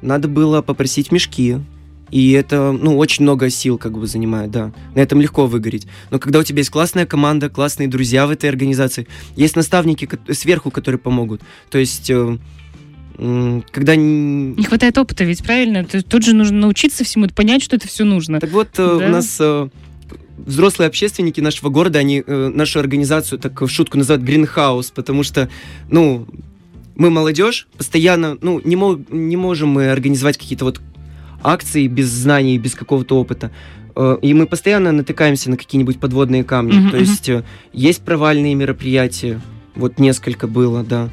надо 0.02 0.28
было 0.28 0.62
попросить 0.62 1.10
мешки. 1.10 1.56
И 2.10 2.32
это, 2.32 2.72
ну, 2.72 2.96
очень 2.96 3.22
много 3.22 3.50
сил 3.50 3.78
как 3.78 3.92
бы 3.98 4.06
занимает, 4.06 4.50
да. 4.50 4.72
На 4.94 5.00
этом 5.00 5.20
легко 5.20 5.46
выгореть. 5.46 5.86
Но 6.10 6.18
когда 6.18 6.38
у 6.38 6.42
тебя 6.42 6.58
есть 6.58 6.70
классная 6.70 7.06
команда, 7.06 7.48
классные 7.48 7.88
друзья 7.88 8.26
в 8.26 8.30
этой 8.30 8.48
организации, 8.48 9.06
есть 9.36 9.56
наставники 9.56 10.08
сверху, 10.30 10.70
которые 10.70 10.98
помогут. 10.98 11.42
То 11.70 11.78
есть, 11.78 12.10
э, 12.10 12.38
когда... 13.70 13.96
Не 13.96 14.64
хватает 14.64 14.96
опыта, 14.98 15.24
ведь 15.24 15.42
правильно? 15.42 15.84
Тут 15.84 16.24
же 16.24 16.34
нужно 16.34 16.58
научиться 16.58 17.04
всему, 17.04 17.28
понять, 17.28 17.62
что 17.62 17.76
это 17.76 17.88
все 17.88 18.04
нужно. 18.04 18.40
Так 18.40 18.50
вот, 18.50 18.68
э, 18.78 18.98
Да. 18.98 19.06
у 19.06 19.08
нас 19.08 19.36
э, 19.40 19.68
взрослые 20.38 20.88
общественники 20.88 21.40
нашего 21.40 21.68
города, 21.68 21.98
они 21.98 22.22
нашу 22.26 22.80
организацию 22.80 23.38
так 23.38 23.60
в 23.60 23.68
шутку 23.68 23.98
называют 23.98 24.22
Greenhouse, 24.24 24.92
потому 24.94 25.22
что, 25.22 25.48
ну, 25.90 26.26
мы 26.98 27.10
молодежь, 27.10 27.68
постоянно, 27.76 28.36
ну, 28.42 28.60
не, 28.64 28.74
мог, 28.76 28.98
не 29.10 29.36
можем 29.36 29.68
мы 29.68 29.90
организовать 29.90 30.36
какие-то 30.36 30.64
вот 30.64 30.80
акции 31.42 31.86
без 31.86 32.08
знаний, 32.08 32.58
без 32.58 32.74
какого-то 32.74 33.18
опыта. 33.18 33.50
Э, 33.96 34.16
И 34.22 34.34
мы 34.34 34.46
постоянно 34.46 34.92
натыкаемся 34.92 35.50
на 35.50 35.56
какие-нибудь 35.56 35.98
подводные 36.00 36.44
камни. 36.44 36.78
Мгм, 36.78 36.90
То 36.90 36.96
есть 36.98 37.28
э, 37.28 37.44
есть 37.72 38.02
провальные 38.02 38.54
мероприятия, 38.54 39.40
вот 39.74 39.98
несколько 39.98 40.46
было, 40.46 40.82
да. 40.84 41.08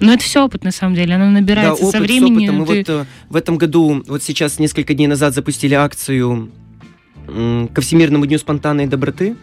Но 0.00 0.12
это 0.12 0.22
все 0.24 0.44
опыт, 0.44 0.64
на 0.64 0.72
самом 0.72 0.94
деле. 0.96 1.14
Оно 1.14 1.26
Да, 1.26 1.30
набирается 1.30 1.84
опыт 1.84 1.96
со 1.96 2.02
временем. 2.02 2.34
с 2.34 2.38
опытом. 2.38 2.56
Мы 2.56 2.66
ты- 2.84 2.92
вот 2.96 3.02
э, 3.02 3.06
в 3.30 3.36
этом 3.36 3.56
году, 3.58 4.02
вот 4.08 4.22
сейчас 4.22 4.58
несколько 4.58 4.92
дней 4.94 5.06
назад 5.06 5.34
запустили 5.34 5.74
акцию 5.74 6.50
ко 7.26 7.80
Всемирному 7.80 8.26
дню 8.26 8.38
спонтанной 8.38 8.86
доброты. 8.86 9.36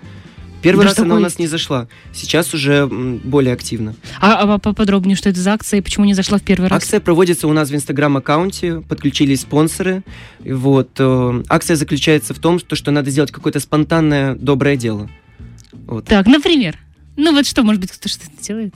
Первый 0.62 0.84
Даже 0.84 0.96
раз 0.96 1.00
она 1.00 1.16
у 1.16 1.20
нас 1.20 1.40
не 1.40 1.48
зашла. 1.48 1.88
Сейчас 2.14 2.54
уже 2.54 2.88
более 2.88 3.54
активно. 3.54 3.96
А, 4.20 4.36
а 4.36 4.58
поподробнее, 4.60 5.16
что 5.16 5.30
это 5.30 5.40
за 5.40 5.54
акция 5.54 5.80
и 5.80 5.82
почему 5.82 6.06
не 6.06 6.14
зашла 6.14 6.38
в 6.38 6.44
первый 6.44 6.70
раз? 6.70 6.78
Акция 6.78 7.00
проводится 7.00 7.48
у 7.48 7.54
нас 7.54 7.70
в 7.70 7.76
инстаграм-аккаунте, 7.76 8.82
подключились 8.82 9.42
спонсоры. 9.42 10.04
Вот, 10.40 10.90
э, 11.00 11.44
акция 11.50 11.76
заключается 11.76 12.34
в 12.34 12.40
том, 12.40 12.60
что, 12.60 12.92
надо 12.92 13.10
сделать 13.10 13.32
какое-то 13.32 13.60
спонтанное 13.60 14.36
доброе 14.36 14.76
дело. 14.76 15.10
Вот. 15.88 16.06
Так, 16.06 16.28
например. 16.28 16.78
Ну 17.18 17.34
вот 17.34 17.46
что, 17.46 17.64
может 17.64 17.82
быть, 17.82 17.92
кто 17.92 18.08
что-то 18.08 18.32
делает? 18.42 18.76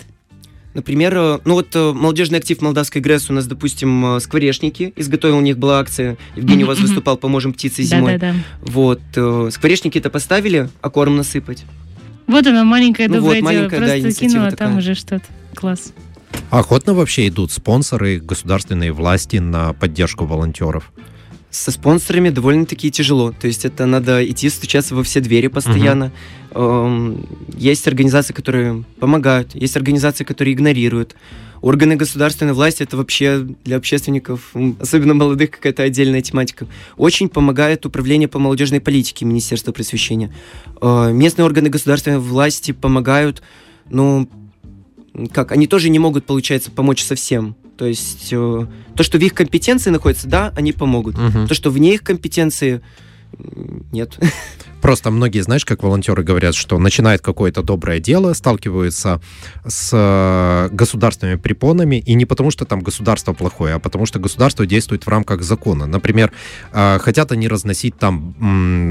Например, 0.76 1.18
э, 1.18 1.40
ну 1.46 1.54
вот 1.54 1.74
э, 1.74 1.94
молодежный 1.94 2.38
актив 2.38 2.62
Молдавской 2.62 3.02
ГРЭС 3.02 3.30
у 3.30 3.34
нас, 3.34 3.48
допустим, 3.48 4.18
э, 4.18 4.20
скворечники. 4.20 4.92
Изготовил 4.98 5.38
у 5.38 5.42
них 5.42 5.58
была 5.58 5.80
акция. 5.80 6.18
Евгений 6.36 6.66
у 6.66 6.68
вас 6.68 6.80
выступал 6.80 7.16
«Поможем 7.18 7.54
птице 7.54 7.82
зимой». 7.82 8.18
Да-да-да. 8.18 8.36
Вот, 8.62 9.00
э, 9.16 9.50
скворечники-то 9.52 10.10
поставили, 10.10 10.70
а 10.82 10.90
корм 10.90 11.16
насыпать. 11.16 11.64
Вот 12.28 12.46
она, 12.46 12.66
маленькое 12.66 13.08
Ну 13.08 13.16
доброе 13.16 13.28
вот, 13.28 13.36
дело. 13.36 13.46
маленькая, 13.46 13.80
да, 13.80 13.86
Просто 13.86 14.00
инициатива 14.00 14.32
кинула, 14.32 14.50
там 14.50 14.58
такая. 14.58 14.78
уже 14.78 14.96
что-то. 14.96 15.26
Класс. 15.56 15.94
Охотно 16.50 16.94
вообще 16.94 17.30
идут 17.30 17.52
спонсоры, 17.54 18.20
государственные 18.20 18.92
власти 18.92 19.38
на 19.38 19.72
поддержку 19.74 20.26
волонтеров. 20.26 20.92
Со 21.50 21.72
спонсорами 21.72 22.30
довольно-таки 22.30 22.92
тяжело. 22.92 23.32
То 23.32 23.48
есть 23.48 23.64
это 23.66 23.86
надо 23.86 24.26
идти 24.30 24.50
стучаться 24.50 24.94
во 24.96 25.04
все 25.04 25.22
двери 25.22 25.48
постоянно. 25.48 26.12
Эм, 26.52 27.26
Есть 27.58 27.88
организации, 27.88 28.34
которые 28.34 28.84
помогают, 29.00 29.56
есть 29.56 29.78
организации, 29.78 30.24
которые 30.24 30.54
игнорируют. 30.54 31.16
Органы 31.62 31.96
государственной 31.96 32.54
власти 32.54 32.84
это 32.84 32.98
вообще 32.98 33.40
для 33.64 33.78
общественников, 33.78 34.54
особенно 34.80 35.14
молодых, 35.14 35.52
какая-то 35.52 35.84
отдельная 35.84 36.22
тематика. 36.22 36.68
Очень 36.98 37.30
помогает 37.30 37.86
управление 37.86 38.28
по 38.28 38.38
молодежной 38.38 38.82
политике 38.82 39.26
Министерства 39.26 39.72
просвещения. 39.72 40.34
Э, 40.82 41.12
Местные 41.12 41.46
органы 41.46 41.70
государственной 41.70 42.20
власти 42.20 42.72
помогают, 42.72 43.42
ну, 43.90 44.30
как, 45.34 45.52
они 45.54 45.68
тоже 45.68 45.90
не 45.90 46.00
могут, 46.00 46.26
получается, 46.26 46.70
помочь 46.70 47.02
совсем. 47.04 47.56
То 47.78 47.86
есть 47.86 48.30
э, 48.32 48.68
то, 48.96 49.04
что 49.04 49.18
в 49.18 49.22
их 49.22 49.34
компетенции 49.34 49.90
находится, 49.90 50.28
да, 50.28 50.54
они 50.56 50.72
помогут. 50.72 51.18
Мгм. 51.18 51.48
То, 51.48 51.54
что 51.54 51.70
вне 51.70 51.96
их 51.96 52.04
компетенции, 52.04 52.82
нет. 53.92 54.18
Просто 54.86 55.10
многие, 55.10 55.42
знаешь, 55.42 55.66
как 55.66 55.82
волонтеры 55.82 56.22
говорят, 56.22 56.54
что 56.54 56.78
начинает 56.78 57.20
какое-то 57.20 57.64
доброе 57.64 58.00
дело, 58.00 58.34
сталкиваются 58.34 59.20
с 59.66 59.90
э, 59.92 60.70
государственными 60.72 61.38
препонами, 61.38 61.96
и 61.96 62.14
не 62.14 62.26
потому, 62.26 62.52
что 62.52 62.66
там 62.66 62.82
государство 62.82 63.34
плохое, 63.34 63.74
а 63.74 63.80
потому 63.80 64.06
что 64.06 64.20
государство 64.20 64.68
действует 64.68 65.08
в 65.08 65.10
рамках 65.10 65.42
закона. 65.42 65.88
Например, 65.88 66.32
э, 66.72 67.00
хотят 67.00 67.32
они 67.32 67.48
разносить 67.48 67.98
там, 67.98 68.36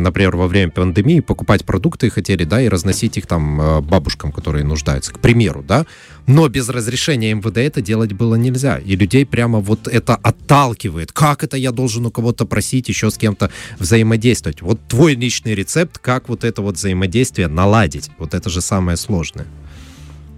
например, 0.02 0.34
во 0.34 0.48
время 0.48 0.72
пандемии, 0.72 1.20
покупать 1.20 1.64
продукты 1.64 2.10
хотели, 2.10 2.42
да, 2.42 2.60
и 2.60 2.68
разносить 2.68 3.16
их 3.16 3.28
там 3.28 3.60
э, 3.60 3.80
бабушкам, 3.80 4.32
которые 4.32 4.64
нуждаются, 4.64 5.12
к 5.12 5.20
примеру, 5.20 5.62
да, 5.62 5.86
но 6.26 6.48
без 6.48 6.68
разрешения 6.68 7.34
МВД 7.34 7.58
это 7.58 7.82
делать 7.82 8.12
было 8.12 8.34
нельзя, 8.34 8.78
и 8.78 8.96
людей 8.96 9.26
прямо 9.26 9.60
вот 9.60 9.88
это 9.88 10.16
отталкивает. 10.16 11.12
Как 11.12 11.44
это 11.44 11.56
я 11.56 11.70
должен 11.70 12.06
у 12.06 12.10
кого-то 12.10 12.46
просить, 12.46 12.88
еще 12.88 13.10
с 13.10 13.18
кем-то 13.18 13.50
взаимодействовать? 13.78 14.62
Вот 14.62 14.80
твой 14.88 15.14
личный 15.14 15.54
рецепт, 15.54 15.83
как 16.00 16.28
вот 16.28 16.44
это 16.44 16.62
вот 16.62 16.76
взаимодействие 16.76 17.48
наладить. 17.48 18.10
Вот 18.18 18.34
это 18.34 18.50
же 18.50 18.60
самое 18.60 18.96
сложное. 18.96 19.46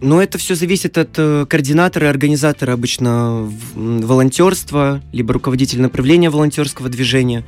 Но 0.00 0.23
это 0.23 0.37
все 0.37 0.55
зависит 0.55 0.99
от 0.99 1.11
э, 1.17 1.47
координатора 1.49 2.07
и 2.07 2.11
организатора 2.11 2.73
обычно 2.73 3.50
волонтерства, 3.75 5.03
либо 5.12 5.33
руководителя 5.33 5.83
направления 5.83 6.29
волонтерского 6.29 6.91
движения. 6.91 7.45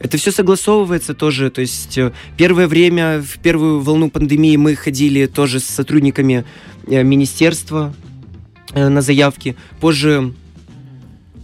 Это 0.00 0.16
все 0.18 0.32
согласовывается 0.32 1.14
тоже. 1.14 1.50
То 1.50 1.60
есть 1.60 1.96
э, 1.96 2.12
первое 2.36 2.66
время, 2.66 3.22
в 3.22 3.38
первую 3.38 3.80
волну 3.80 4.10
пандемии 4.10 4.56
мы 4.56 4.74
ходили 4.74 5.26
тоже 5.26 5.60
с 5.60 5.64
сотрудниками 5.64 6.44
э, 6.86 7.02
министерства 7.04 7.94
на 8.74 9.02
заявки. 9.02 9.54
Позже, 9.80 10.34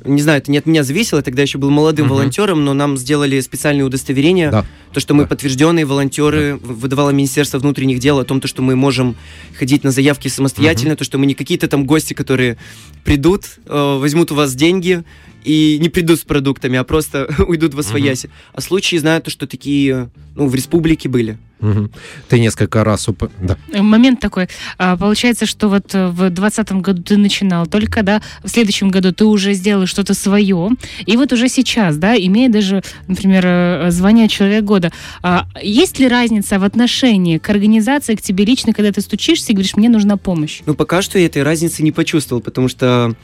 не 0.04 0.22
знаю, 0.22 0.38
это 0.38 0.50
не 0.50 0.58
от 0.58 0.66
меня 0.66 0.82
зависело, 0.82 1.18
я 1.18 1.22
тогда 1.22 1.42
еще 1.42 1.58
был 1.58 1.70
молодым 1.70 2.06
Мгм. 2.06 2.14
волонтером, 2.14 2.64
но 2.64 2.74
нам 2.74 2.96
сделали 2.96 3.40
специальные 3.40 3.84
удостоверения. 3.84 4.50
Да. 4.50 4.66
То, 4.92 5.00
что 5.00 5.14
мы 5.14 5.24
Да. 5.24 5.28
подтвержденные 5.28 5.84
волонтеры, 5.84 6.58
выдавало 6.62 7.10
Министерство 7.10 7.58
внутренних 7.58 7.98
дел 7.98 8.18
о 8.18 8.24
том, 8.24 8.40
то, 8.40 8.48
что 8.48 8.62
мы 8.62 8.76
можем 8.76 9.16
ходить 9.58 9.84
на 9.84 9.90
заявки 9.90 10.28
самостоятельно, 10.28 10.96
то, 10.96 11.04
что 11.04 11.18
мы 11.18 11.26
не 11.26 11.34
какие-то 11.34 11.68
там 11.68 11.84
гости, 11.84 12.14
которые 12.14 12.56
придут, 13.04 13.44
э, 13.66 13.98
возьмут 13.98 14.32
у 14.32 14.34
вас 14.34 14.54
деньги 14.54 15.04
и 15.44 15.78
не 15.80 15.88
придут 15.88 16.18
с 16.20 16.22
продуктами, 16.22 16.78
а 16.78 16.84
просто 16.84 17.28
уйдут 17.46 17.74
во 17.74 17.82
свояси. 17.82 18.30
А 18.52 18.60
случаи 18.60 18.96
знаю, 18.96 19.22
то, 19.22 19.30
что 19.30 19.46
такие 19.46 20.10
ну, 20.34 20.46
в 20.46 20.54
республике 20.54 21.08
были. 21.08 21.38
Мгм. 21.60 21.90
Ты 22.28 22.40
несколько 22.40 22.84
раз... 22.84 23.06
уп- 23.08 23.30
Да. 23.40 23.58
Э, 23.72 23.82
Момент 23.82 24.20
такой. 24.20 24.48
А, 24.78 24.96
Получается, 24.96 25.44
что 25.44 25.68
вот 25.68 25.94
э, 25.94 26.08
в 26.08 26.16
2020 26.30 26.72
году 26.72 27.02
ты 27.02 27.16
начинал, 27.18 27.66
только, 27.66 28.02
да, 28.02 28.22
в 28.42 28.48
следующем 28.48 28.88
году 28.88 29.12
ты 29.12 29.26
уже 29.26 29.52
сделал 29.52 29.84
что-то 29.86 30.14
свое, 30.14 30.70
и 31.04 31.16
вот 31.18 31.32
уже 31.34 31.48
сейчас, 31.48 31.98
да, 31.98 32.16
имея 32.16 32.48
даже, 32.48 32.82
например, 33.08 33.44
э, 33.46 33.90
звание 33.90 34.28
Человек 34.28 34.64
года, 34.64 34.90
а, 35.22 35.46
есть 35.62 35.98
ли 35.98 36.08
разница 36.08 36.58
в 36.58 36.64
отношении 36.64 37.36
к 37.36 37.50
организации, 37.50 38.14
к 38.14 38.22
тебе 38.22 38.46
лично, 38.46 38.72
когда 38.72 38.90
ты 38.90 39.02
стучишься 39.02 39.52
и 39.52 39.54
говоришь, 39.54 39.76
мне 39.76 39.90
нужна 39.90 40.16
помощь? 40.16 40.60
Но 40.64 40.74
пока 40.74 41.02
что 41.02 41.18
я 41.18 41.26
этой 41.26 41.42
разницы 41.42 41.82
не 41.82 41.92
почувствовал, 41.92 42.40
потому 42.40 42.68
что 42.68 43.14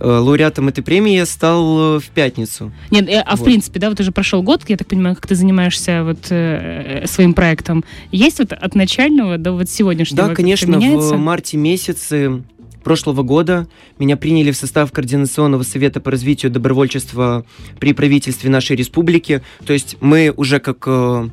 лауреатом 0.00 0.68
этой 0.68 0.82
премии 0.82 1.14
я 1.14 1.26
стал 1.26 1.96
э, 1.96 2.00
в 2.00 2.08
пятницу. 2.10 2.72
Нет, 2.90 3.08
э, 3.08 3.20
а 3.20 3.36
в 3.36 3.40
Вот. 3.40 3.44
принципе, 3.44 3.78
да, 3.80 3.88
вот 3.90 4.00
уже 4.00 4.10
прошел 4.12 4.42
год, 4.42 4.62
я 4.68 4.76
так 4.76 4.88
понимаю, 4.88 5.14
как 5.14 5.26
ты 5.26 5.34
занимаешься 5.34 6.02
вот 6.04 6.26
э, 6.30 7.02
э, 7.02 7.06
своим 7.06 7.34
проектом. 7.34 7.84
Есть 8.10 8.38
вот 8.38 8.52
от 8.52 8.74
начального 8.74 9.38
до 9.38 9.52
вот 9.52 9.68
сегодняшнего 9.68 10.28
Да, 10.28 10.34
конечно, 10.34 10.78
в 10.78 11.16
марте 11.16 11.56
месяце 11.56 12.42
прошлого 12.82 13.22
года 13.22 13.68
меня 13.98 14.16
приняли 14.16 14.50
в 14.50 14.56
состав 14.56 14.90
Координационного 14.90 15.62
совета 15.62 16.00
по 16.00 16.10
развитию 16.10 16.50
добровольчества 16.50 17.44
при 17.78 17.92
правительстве 17.92 18.50
нашей 18.50 18.74
республики. 18.76 19.42
То 19.64 19.72
есть 19.72 19.96
мы 20.00 20.32
уже 20.36 20.58
как 20.58 20.82
э, 20.86 21.28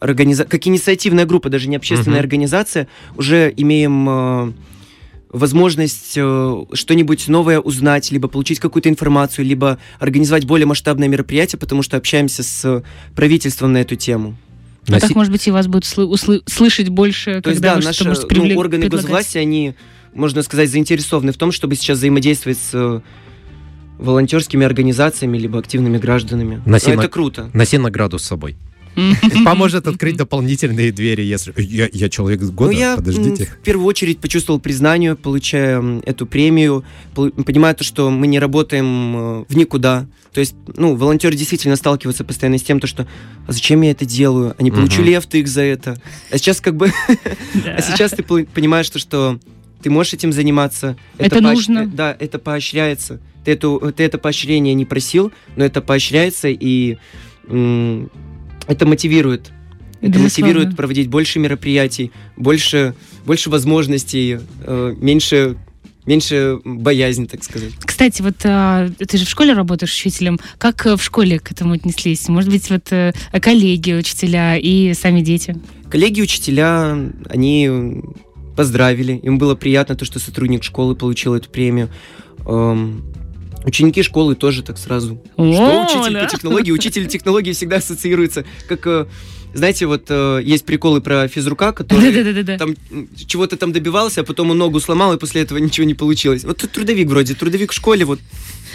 организа- 0.00 0.44
как 0.44 0.64
инициативная 0.66 1.26
группа, 1.26 1.48
даже 1.48 1.68
не 1.68 1.74
общественная 1.76 2.18
Мгм. 2.18 2.24
организация, 2.24 2.86
уже 3.16 3.52
имеем 3.56 4.08
э, 4.08 4.52
возможность 5.32 6.12
э, 6.16 6.64
что-нибудь 6.74 7.26
новое 7.28 7.58
узнать, 7.58 8.10
либо 8.12 8.28
получить 8.28 8.58
какую-то 8.60 8.88
информацию, 8.88 9.44
либо 9.44 9.78
организовать 9.98 10.44
более 10.44 10.66
масштабное 10.66 11.08
мероприятие, 11.08 11.58
потому 11.58 11.82
что 11.82 11.96
общаемся 11.96 12.42
с 12.42 12.82
правительством 13.16 13.72
на 13.72 13.78
эту 13.78 13.96
тему. 13.96 14.36
А 14.88 14.98
так, 15.00 15.14
может 15.14 15.32
быть, 15.32 15.46
и 15.46 15.50
вас 15.50 15.66
будут 15.68 15.84
слы- 15.84 16.06
услы- 16.08 16.42
слышать 16.46 16.88
больше, 16.88 17.40
То 17.40 17.50
есть, 17.50 17.60
когда 17.62 17.74
да, 17.74 17.76
вы 17.76 17.84
наши 17.84 17.94
что-то 18.04 18.08
можете 18.26 18.54
ну, 18.54 18.58
органы 18.58 18.82
предлагать. 18.82 19.06
госвласти, 19.06 19.38
они, 19.38 19.74
можно 20.12 20.42
сказать, 20.42 20.70
заинтересованы 20.70 21.32
в 21.32 21.36
том, 21.36 21.52
чтобы 21.52 21.76
сейчас 21.76 21.98
взаимодействовать 21.98 22.58
с 22.58 22.70
э, 22.74 23.00
волонтерскими 23.98 24.66
организациями 24.66 25.38
либо 25.38 25.58
активными 25.58 25.98
гражданами. 25.98 26.56
На 26.66 26.72
Но 26.72 26.78
сема- 26.78 27.02
Это 27.04 27.08
круто. 27.08 27.50
Носи 27.54 27.78
награду 27.78 28.18
с 28.18 28.24
собой. 28.24 28.56
Поможет 29.44 29.86
открыть 29.86 30.16
дополнительные 30.16 30.92
двери, 30.92 31.22
если... 31.22 31.54
Я, 31.56 31.88
я 31.92 32.08
человек 32.08 32.40
года, 32.42 32.72
Ну, 32.72 32.78
я 32.78 32.96
подождите. 32.96 33.46
в 33.46 33.58
первую 33.64 33.86
очередь 33.86 34.18
почувствовал 34.18 34.60
признание, 34.60 35.16
получая 35.16 36.00
эту 36.04 36.26
премию, 36.26 36.84
понимая 37.14 37.74
то, 37.74 37.84
что 37.84 38.10
мы 38.10 38.26
не 38.26 38.38
работаем 38.38 39.16
э, 39.16 39.44
в 39.48 39.56
никуда. 39.56 40.06
То 40.32 40.40
есть, 40.40 40.54
ну, 40.76 40.94
волонтеры 40.94 41.36
действительно 41.36 41.76
сталкиваются 41.76 42.24
постоянно 42.24 42.58
с 42.58 42.62
тем, 42.62 42.80
то, 42.80 42.86
что 42.86 43.06
а 43.46 43.52
зачем 43.52 43.82
я 43.82 43.90
это 43.90 44.04
делаю? 44.06 44.54
А 44.58 44.62
не 44.62 44.70
получу 44.70 45.02
ли 45.02 45.12
я 45.12 45.20
втык 45.20 45.46
за 45.46 45.62
это? 45.62 46.00
А 46.30 46.38
сейчас 46.38 46.60
как 46.60 46.76
бы. 46.76 46.90
А 47.66 47.82
сейчас 47.82 48.12
ты 48.12 48.22
понимаешь, 48.22 48.88
то, 48.88 48.98
что 48.98 49.38
ты 49.82 49.90
можешь 49.90 50.14
этим 50.14 50.32
заниматься. 50.32 50.96
Это 51.18 51.36
поощ- 51.38 51.42
нужно. 51.42 51.86
Да, 51.86 52.16
это 52.18 52.38
поощряется. 52.38 53.20
Ты, 53.44 53.52
эту, 53.52 53.92
ты 53.94 54.04
это 54.04 54.18
поощрение 54.18 54.72
не 54.74 54.84
просил, 54.84 55.32
но 55.56 55.64
это 55.64 55.80
поощряется, 55.82 56.48
и 56.48 56.96
это 58.66 58.86
мотивирует. 58.86 59.52
Это 60.00 60.18
Безусловно. 60.18 60.24
мотивирует 60.24 60.76
проводить 60.76 61.08
больше 61.08 61.38
мероприятий, 61.38 62.10
больше, 62.36 62.94
больше 63.24 63.50
возможностей, 63.50 64.40
э, 64.64 64.94
меньше, 64.98 65.56
меньше 66.06 66.58
боязни, 66.64 67.26
так 67.26 67.44
сказать. 67.44 67.70
Кстати, 67.84 68.20
вот 68.20 68.34
а, 68.44 68.88
ты 68.98 69.16
же 69.16 69.24
в 69.24 69.28
школе 69.28 69.52
работаешь 69.52 69.94
учителем. 69.94 70.40
Как 70.58 70.86
э, 70.86 70.96
в 70.96 71.02
школе 71.02 71.38
к 71.38 71.52
этому 71.52 71.74
отнеслись? 71.74 72.28
Может 72.28 72.50
быть, 72.50 72.68
вот 72.68 72.90
э, 72.90 73.12
коллеги, 73.40 73.92
учителя 73.92 74.56
и 74.56 74.92
сами 74.94 75.20
дети? 75.20 75.56
Коллеги, 75.88 76.20
учителя, 76.20 76.98
они 77.28 78.02
поздравили. 78.56 79.12
Им 79.22 79.38
было 79.38 79.54
приятно 79.54 79.94
то, 79.94 80.04
что 80.04 80.18
сотрудник 80.18 80.64
школы 80.64 80.96
получил 80.96 81.34
эту 81.34 81.48
премию. 81.48 81.90
Эм, 82.44 83.04
Ученики 83.64 84.02
школы 84.02 84.34
тоже 84.34 84.62
так 84.62 84.78
сразу. 84.78 85.22
О, 85.36 85.52
Что 85.52 85.82
учитель 85.98 86.14
да? 86.14 86.24
по 86.24 86.30
технологии? 86.30 86.72
Учитель 86.72 87.06
технологии 87.06 87.52
всегда 87.52 87.76
ассоциируется 87.76 88.44
как... 88.68 88.86
э, 88.86 89.06
Знаете, 89.54 89.86
вот 89.86 90.06
э, 90.08 90.40
есть 90.42 90.64
приколы 90.64 91.00
про 91.00 91.28
физрука, 91.28 91.72
который 91.72 92.56
там 92.58 92.74
чего-то 93.26 93.56
там 93.56 93.72
добивался, 93.72 94.22
а 94.22 94.24
потом 94.24 94.50
он 94.50 94.58
ногу 94.58 94.80
сломал, 94.80 95.12
и 95.14 95.18
после 95.18 95.42
этого 95.42 95.58
ничего 95.58 95.86
не 95.86 95.94
получилось. 95.94 96.44
Вот 96.44 96.56
тут 96.58 96.72
трудовик 96.72 97.08
вроде, 97.08 97.34
трудовик 97.34 97.70
в 97.70 97.74
школе, 97.74 98.04
вот, 98.04 98.18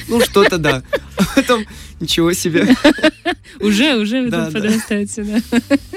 ну 0.07 0.21
что-то 0.21 0.57
да. 0.57 0.83
А 1.17 1.23
потом 1.35 1.65
ничего 1.99 2.31
себе. 2.33 2.67
Уже, 3.59 3.95
уже 3.97 4.29
Да, 4.29 4.51
тут 4.51 4.61
да. 4.61 4.69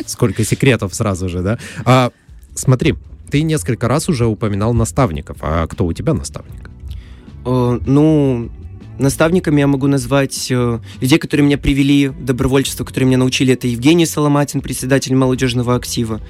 Сколько 0.07 0.45
секретов 0.45 0.95
сразу 0.95 1.29
же, 1.29 1.43
да? 1.43 1.59
А, 1.85 2.11
смотри, 2.55 2.95
ты 3.31 3.43
несколько 3.43 3.87
раз 3.87 4.09
уже 4.09 4.27
упоминал 4.27 4.73
наставников. 4.75 5.37
А 5.43 5.67
кто 5.67 5.85
у 5.87 5.93
тебя 5.93 6.15
наставник? 6.15 6.71
Э, 7.45 7.79
Ну, 7.87 8.51
наставниками 9.01 9.61
я 9.61 9.67
могу 9.67 9.87
назвать 9.87 10.49
э, 10.51 10.79
людей, 11.01 11.19
которые 11.19 11.47
меня 11.47 11.59
привели 11.59 12.09
в 12.09 12.25
добровольчество, 12.25 12.85
которые 12.85 13.09
меня 13.09 13.19
научили. 13.19 13.55
Это 13.55 13.67
Евгений 13.67 14.07
Соломатин, 14.07 14.61
председатель 14.61 15.15
молодежного 15.15 15.75
актива. 15.75 16.21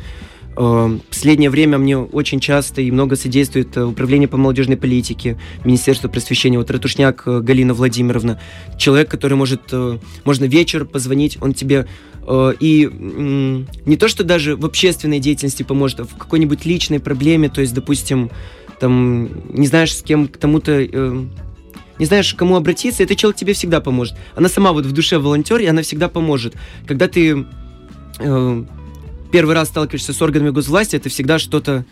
Э, 0.56 0.60
В 0.60 1.00
последнее 1.08 1.50
время 1.50 1.78
мне 1.78 1.98
очень 1.98 2.40
часто 2.40 2.80
и 2.80 2.90
много 2.90 3.16
содействует 3.16 3.76
э, 3.76 3.84
Управление 3.84 4.28
по 4.28 4.36
молодежной 4.36 4.76
политике, 4.76 5.38
Министерство 5.64 6.08
просвещения. 6.08 6.58
Вот 6.58 6.70
Ратушняк 6.70 7.22
э, 7.26 7.40
Галина 7.40 7.74
Владимировна. 7.74 8.40
Человек, 8.78 9.10
который 9.10 9.36
может... 9.36 9.62
э, 9.72 9.98
Можно 10.24 10.44
вечер 10.44 10.84
позвонить, 10.84 11.38
он 11.40 11.54
тебе 11.54 11.86
э, 12.26 12.52
и 12.60 12.88
не 13.86 13.96
то, 13.96 14.08
что 14.08 14.24
даже 14.24 14.56
в 14.56 14.64
общественной 14.64 15.18
деятельности 15.18 15.62
поможет, 15.62 16.00
а 16.00 16.04
в 16.04 16.16
какой-нибудь 16.16 16.64
личной 16.64 17.00
проблеме, 17.00 17.48
то 17.48 17.60
есть, 17.60 17.74
допустим, 17.74 18.30
там, 18.78 19.28
не 19.52 19.66
знаешь, 19.66 19.94
с 19.94 20.02
кем 20.02 20.26
к 20.26 20.36
тому-то, 20.38 20.72
э, 20.72 21.24
не 22.00 22.06
знаешь, 22.06 22.34
к 22.34 22.36
кому 22.38 22.56
обратиться, 22.56 23.02
этот 23.02 23.16
человек 23.18 23.36
тебе 23.38 23.52
всегда 23.52 23.80
поможет. 23.80 24.16
Она 24.34 24.48
сама 24.48 24.72
вот 24.72 24.86
в 24.86 24.92
душе 24.92 25.18
волонтер, 25.18 25.58
и 25.60 25.66
она 25.66 25.82
всегда 25.82 26.08
поможет. 26.08 26.54
Когда 26.86 27.06
ты 27.08 27.46
э, 28.18 28.64
первый 29.30 29.54
раз 29.54 29.68
сталкиваешься 29.68 30.12
с 30.14 30.20
органами 30.22 30.48
госвласти, 30.50 30.96
это 30.96 31.08
всегда 31.10 31.38
что-то... 31.38 31.84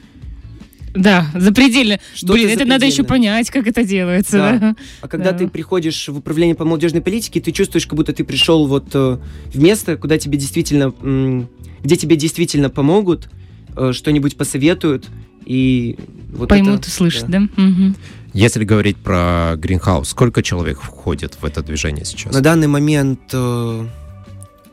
Да, 0.95 1.27
запредельно. 1.35 2.01
Что-то 2.15 2.33
Блин, 2.33 2.49
это 2.49 2.65
надо 2.65 2.87
еще 2.87 3.05
понять, 3.05 3.51
как 3.51 3.67
это 3.67 3.85
делается. 3.85 4.39
Да. 4.39 4.59
да. 4.59 4.77
А 5.03 5.09
когда 5.09 5.33
Да. 5.33 5.39
ты 5.39 5.47
приходишь 5.49 6.09
в 6.09 6.17
управление 6.17 6.55
по 6.57 6.65
молодежной 6.65 7.03
политике, 7.03 7.41
ты 7.41 7.53
чувствуешь, 7.53 7.87
как 7.87 7.95
будто 7.95 8.15
ты 8.15 8.25
пришел 8.25 8.67
вот 8.67 8.87
э, 8.95 9.19
в 9.53 9.63
место, 9.63 9.97
куда 9.99 10.17
тебе 10.17 10.39
действительно, 10.39 10.93
м, 11.03 11.49
где 11.85 11.97
тебе 11.97 12.17
действительно 12.17 12.71
помогут, 12.71 13.29
э, 13.77 13.93
что-нибудь 13.93 14.37
посоветуют, 14.39 15.07
и 15.45 15.97
вот 16.33 16.49
Поймут, 16.49 16.81
это- 16.81 16.89
услышат, 16.89 17.27
да. 17.29 17.41
да? 17.41 17.63
Мгм. 17.63 17.95
Если 18.33 18.65
говорить 18.65 18.97
про 18.97 19.55
Гринхаус, 19.57 20.09
сколько 20.09 20.43
человек 20.43 20.81
входит 20.81 21.37
в 21.41 21.45
это 21.45 21.63
движение 21.63 22.05
сейчас? 22.05 22.33
На 22.33 22.41
данный 22.41 22.67
момент 22.67 23.21
э, 23.33 23.87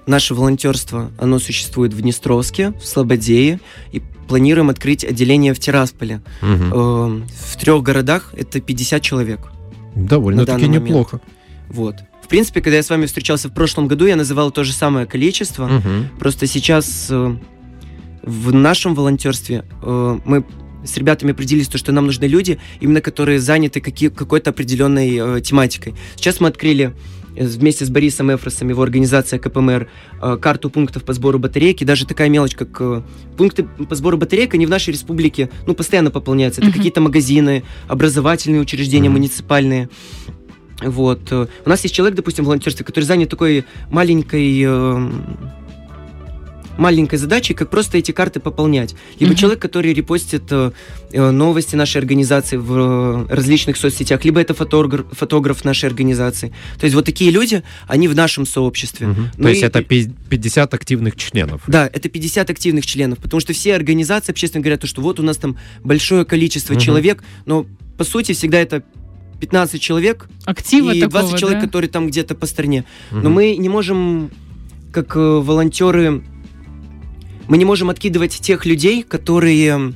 наше 0.06 0.34
волонтерство, 0.34 1.12
оно 1.18 1.40
существует 1.40 1.94
в 1.94 2.02
Днестровске, 2.02 2.72
в 2.72 2.86
Слободее, 2.86 3.60
и 3.92 4.02
планируем 4.28 4.70
открыть 4.70 5.04
отделение 5.04 5.54
в 5.54 5.60
Тирасполе. 5.60 6.22
Мгм. 6.42 6.74
Э, 6.74 7.22
в 7.52 7.58
трех 7.58 7.84
городах 7.84 8.34
это 8.36 8.60
50 8.60 9.02
человек. 9.02 9.40
Довольно-таки 9.96 10.68
неплохо. 10.68 11.22
Вот. 11.70 11.96
В 12.22 12.28
принципе, 12.28 12.62
когда 12.62 12.78
я 12.78 12.84
с 12.84 12.90
вами 12.90 13.06
встречался 13.06 13.50
в 13.50 13.54
прошлом 13.54 13.88
году, 13.88 14.06
я 14.08 14.16
называл 14.16 14.50
то 14.52 14.64
же 14.64 14.74
самое 14.74 15.06
количество. 15.06 15.68
Мгм. 15.68 16.10
Просто 16.20 16.48
сейчас 16.48 17.08
э, 17.10 17.38
в 18.24 18.54
нашем 18.54 18.96
волонтерстве 18.96 19.64
э, 19.84 20.20
мы 20.26 20.44
с 20.86 20.98
ребятами 20.98 21.32
определились, 21.32 21.68
то, 21.68 21.78
что 21.78 21.92
нам 21.92 22.06
нужны 22.06 22.26
люди, 22.26 22.60
именно 22.80 23.02
которые 23.02 23.40
заняты 23.40 23.82
каки- 23.82 24.10
какой-то 24.10 24.52
определенной 24.52 25.38
э, 25.38 25.42
тематикой. 25.42 25.96
Сейчас 26.16 26.40
мы 26.40 26.48
открыли 26.48 26.94
э, 27.36 27.46
вместе 27.46 27.86
с 27.86 27.90
Борисом 27.90 28.34
Эфросом, 28.34 28.70
его 28.70 28.82
организация 28.84 29.40
КПМР, 29.40 29.88
э, 30.22 30.38
карту 30.38 30.70
пунктов 30.70 31.04
по 31.04 31.14
сбору 31.14 31.40
батарейки. 31.40 31.84
Даже 31.84 32.06
такая 32.06 32.30
мелочь, 32.30 32.56
как 32.56 32.70
э, 32.80 33.02
пункты 33.38 33.64
по 33.64 33.96
сбору 33.96 34.18
батареек, 34.18 34.54
они 34.54 34.66
в 34.66 34.70
нашей 34.70 34.92
республике 34.92 35.50
ну, 35.68 35.74
постоянно 35.76 36.12
пополняются. 36.12 36.62
Это 36.62 36.70
Мгм. 36.70 36.78
какие-то 36.78 37.02
магазины, 37.02 37.64
образовательные 37.88 38.62
учреждения, 38.62 39.10
Мгм. 39.10 39.18
муниципальные. 39.18 39.90
Вот. 40.82 41.32
У 41.32 41.48
нас 41.70 41.82
есть 41.84 41.96
человек, 41.96 42.16
допустим, 42.18 42.44
в 42.44 42.48
волонтерстве, 42.48 42.86
который 42.86 43.06
занят 43.06 43.30
такой 43.30 43.64
маленькой 43.90 44.62
э, 44.66 45.10
маленькой 46.78 47.18
задачей, 47.18 47.54
как 47.54 47.70
просто 47.70 47.98
эти 47.98 48.12
карты 48.12 48.40
пополнять. 48.40 48.96
Либо 49.20 49.32
Мгм. 49.32 49.38
человек, 49.40 49.62
который 49.62 49.94
репостит 49.94 50.44
э, 50.52 50.72
э, 51.12 51.32
новости 51.32 51.76
нашей 51.76 51.98
организации 51.98 52.58
в 52.58 53.28
э, 53.30 53.34
различных 53.34 53.78
соцсетях, 53.78 54.26
либо 54.26 54.40
это 54.42 54.54
фотограф, 54.54 55.06
фотограф 55.12 55.64
нашей 55.64 55.86
организации. 55.88 56.54
То 56.80 56.86
есть 56.86 56.96
вот 56.96 57.06
такие 57.06 57.32
люди, 57.32 57.64
они 57.88 58.08
в 58.08 58.16
нашем 58.16 58.46
сообществе. 58.46 59.08
Ну 59.08 59.44
То 59.44 59.50
есть 59.50 59.62
и- 59.62 59.66
это 59.66 59.82
пи- 59.84 60.12
50 60.30 60.74
активных 60.74 61.16
членов. 61.16 61.62
Да, 61.68 61.90
это 61.92 62.10
50 62.10 62.50
активных 62.50 62.86
членов, 62.86 63.20
потому 63.20 63.40
что 63.40 63.54
все 63.54 63.76
организации 63.76 64.32
общественно 64.32 64.62
говорят, 64.62 64.82
то, 64.82 64.88
что 64.88 65.02
вот 65.02 65.20
у 65.20 65.24
нас 65.24 65.38
там 65.38 65.58
большое 65.84 66.26
количество 66.26 66.74
Мгм. 66.74 66.82
человек, 66.82 67.24
но 67.46 67.66
по 67.98 68.04
сути 68.04 68.34
всегда 68.34 68.60
это 68.60 68.84
15 69.40 69.82
человек 69.82 70.28
Актива 70.46 70.92
и 70.94 71.00
20 71.02 71.12
такого, 71.12 71.38
человек, 71.38 71.60
да? 71.62 71.66
которые 71.66 71.90
там 71.90 72.08
где-то 72.08 72.36
по 72.36 72.46
стране. 72.46 72.86
Но 73.12 73.20
Мгм. 73.20 73.32
мы 73.34 73.56
не 73.56 73.70
можем, 73.70 74.30
как 74.92 75.16
э, 75.16 75.20
волонтеры, 75.20 76.24
мы 77.48 77.58
не 77.58 77.66
можем 77.66 77.90
откидывать 77.90 78.32
тех 78.32 78.66
людей, 78.66 79.04
которые, 79.04 79.94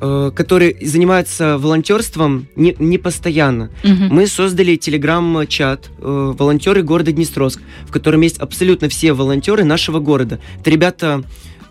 э, 0.00 0.30
которые 0.34 0.76
занимаются 0.86 1.58
волонтерством 1.58 2.48
не, 2.56 2.74
не 2.78 2.98
постоянно. 2.98 3.70
Мгм. 3.82 4.08
Мы 4.10 4.26
создали 4.26 4.76
телеграм-чат 4.76 5.90
э, 5.98 6.34
«Волонтеры 6.38 6.82
города 6.82 7.12
Днестровск», 7.12 7.60
в 7.86 7.92
котором 7.92 8.20
есть 8.22 8.38
абсолютно 8.38 8.88
все 8.88 9.12
волонтеры 9.12 9.64
нашего 9.64 9.98
города. 10.00 10.40
Это 10.60 10.70
ребята, 10.70 11.22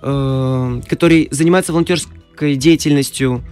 э, 0.02 0.82
которые 0.88 1.28
занимаются 1.32 1.72
волонтерской 1.72 2.56
деятельностью 2.56 3.44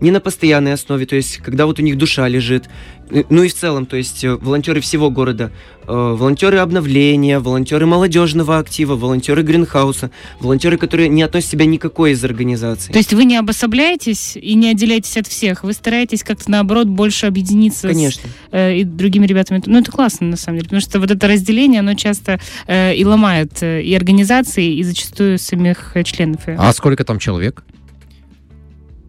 не 0.00 0.10
на 0.10 0.20
постоянной 0.20 0.72
основе, 0.74 1.06
то 1.06 1.16
есть 1.16 1.38
когда 1.38 1.66
вот 1.66 1.78
у 1.78 1.82
них 1.82 1.96
душа 1.98 2.28
лежит. 2.28 2.68
Э, 3.10 3.24
Ну 3.30 3.42
и 3.42 3.48
в 3.48 3.54
целом, 3.54 3.86
то 3.86 3.96
есть 3.96 4.22
э, 4.24 4.36
волонтеры 4.36 4.80
всего 4.80 5.10
города, 5.10 5.50
э, 5.86 5.92
волонтеры 5.92 6.58
обновления, 6.58 7.38
волонтеры 7.38 7.86
молодежного 7.86 8.58
актива, 8.58 8.96
волонтеры 8.96 9.42
гринхауса, 9.42 10.10
волонтеры, 10.40 10.76
которые 10.76 11.08
не 11.08 11.22
относят 11.22 11.50
себя 11.50 11.64
никакой 11.64 12.12
из 12.12 12.24
организаций. 12.24 12.92
То 12.92 12.98
есть 12.98 13.12
вы 13.12 13.24
не 13.24 13.36
обособляетесь 13.36 14.36
и 14.36 14.54
не 14.54 14.70
отделяетесь 14.70 15.16
от 15.16 15.26
всех, 15.26 15.64
вы 15.64 15.72
стараетесь 15.72 16.22
как-то 16.22 16.50
наоборот 16.50 16.86
больше 16.86 17.26
объединиться 17.26 17.88
с 17.88 17.92
Конечно. 17.92 18.28
э, 18.52 18.78
и 18.78 18.84
другими 18.84 19.26
ребятами. 19.26 19.62
Ну, 19.66 19.78
это 19.78 19.90
классно, 19.90 20.28
на 20.28 20.36
самом 20.36 20.58
деле, 20.58 20.64
потому 20.66 20.80
что 20.80 21.00
вот 21.00 21.10
это 21.10 21.26
разделение, 21.26 21.80
оно 21.80 21.94
часто 21.94 22.38
э, 22.66 22.94
и 22.94 23.04
ломает 23.04 23.62
э, 23.62 23.82
и 23.82 23.94
организации, 23.94 24.74
и 24.76 24.82
зачастую 24.82 25.38
самих 25.38 25.92
э, 25.94 26.04
членов. 26.04 26.40
А 26.46 26.72
сколько 26.72 27.04
там 27.04 27.18
человек? 27.18 27.64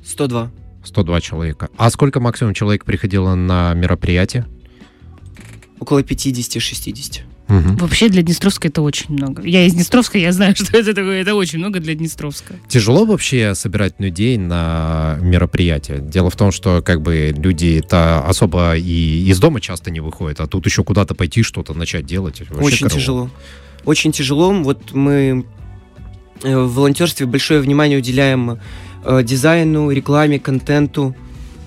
102. 0.05 0.51
102 0.83 1.21
человека. 1.21 1.69
А 1.77 1.89
сколько 1.89 2.19
максимум 2.19 2.53
человек 2.53 2.85
приходило 2.85 3.35
на 3.35 3.73
мероприятие? 3.73 4.45
Около 5.79 6.01
50-60. 6.01 7.21
Мгм. 7.49 7.77
Вообще 7.77 8.09
для 8.09 8.21
Днестровска 8.21 8.67
это 8.67 8.83
очень 8.83 9.11
много. 9.11 9.41
Я 9.41 9.65
из 9.65 9.73
Днестровска, 9.73 10.19
я 10.19 10.31
знаю, 10.31 10.55
что 10.57 10.77
это 10.77 10.93
такое. 10.93 11.21
Это 11.21 11.33
очень 11.33 11.57
много 11.57 11.79
для 11.79 11.95
Днестровска. 11.95 12.53
Тяжело 12.67 13.05
вообще 13.05 13.55
собирать 13.55 13.95
людей 13.97 14.37
на 14.37 15.17
мероприятие. 15.21 15.99
Дело 15.99 16.29
в 16.29 16.35
том, 16.35 16.51
что 16.51 16.83
как 16.83 17.01
бы 17.01 17.33
люди-то 17.35 18.19
особо 18.19 18.75
и 18.77 19.25
из 19.27 19.39
дома 19.39 19.61
часто 19.61 19.89
не 19.89 19.99
выходят, 19.99 20.39
а 20.41 20.47
тут 20.47 20.65
еще 20.67 20.83
куда-то 20.83 21.15
пойти 21.15 21.41
что-то 21.41 21.73
начать 21.73 22.05
делать. 22.05 22.39
Вообще 22.49 22.65
Очень 22.65 22.87
корова. 22.87 22.99
тяжело. 22.99 23.29
Очень 23.85 24.11
тяжело. 24.11 24.53
Вот 24.53 24.93
мы 24.93 25.45
э, 26.43 26.55
в 26.57 26.73
волонтерстве 26.75 27.25
большое 27.25 27.61
внимание 27.61 27.97
уделяем 27.97 28.59
э, 29.03 29.23
дизайну, 29.23 29.91
рекламе, 29.91 30.39
контенту. 30.39 31.15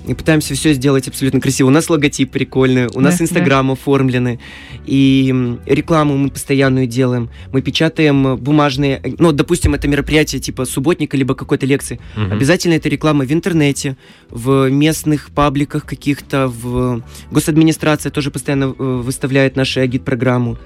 И 0.06 0.14
пытаемся 0.14 0.54
все 0.54 0.72
сделать 0.72 1.06
абсолютно 1.06 1.40
красиво. 1.40 1.68
У 1.68 1.70
нас 1.70 1.88
логотип 1.88 2.30
прикольный, 2.32 2.88
у 2.92 3.00
нас 3.00 3.18
Да, 3.18 3.24
Инстаграм 3.24 3.70
оформлены. 3.70 4.40
И 4.84 5.32
рекламу 5.64 6.16
мы 6.16 6.28
постоянную 6.28 6.88
делаем. 6.88 7.30
Мы 7.52 7.62
печатаем 7.62 8.36
бумажные... 8.36 9.00
Ну, 9.18 9.30
допустим, 9.30 9.74
это 9.74 9.86
мероприятие 9.86 10.40
типа 10.40 10.64
субботника, 10.64 11.16
либо 11.16 11.36
какой-то 11.36 11.66
лекции. 11.66 12.00
Мгм. 12.16 12.32
Обязательно 12.32 12.74
это 12.74 12.88
реклама 12.88 13.24
в 13.24 13.32
интернете, 13.32 13.96
в 14.28 14.68
местных 14.70 15.30
пабликах 15.30 15.86
каких-то, 15.86 16.48
в 16.48 17.02
госадминистрация 17.30 18.10
тоже 18.10 18.32
постоянно 18.32 18.74
э, 18.76 19.02
выставляет 19.04 19.54
нашу 19.54 19.82
агит-программу. 19.82 20.58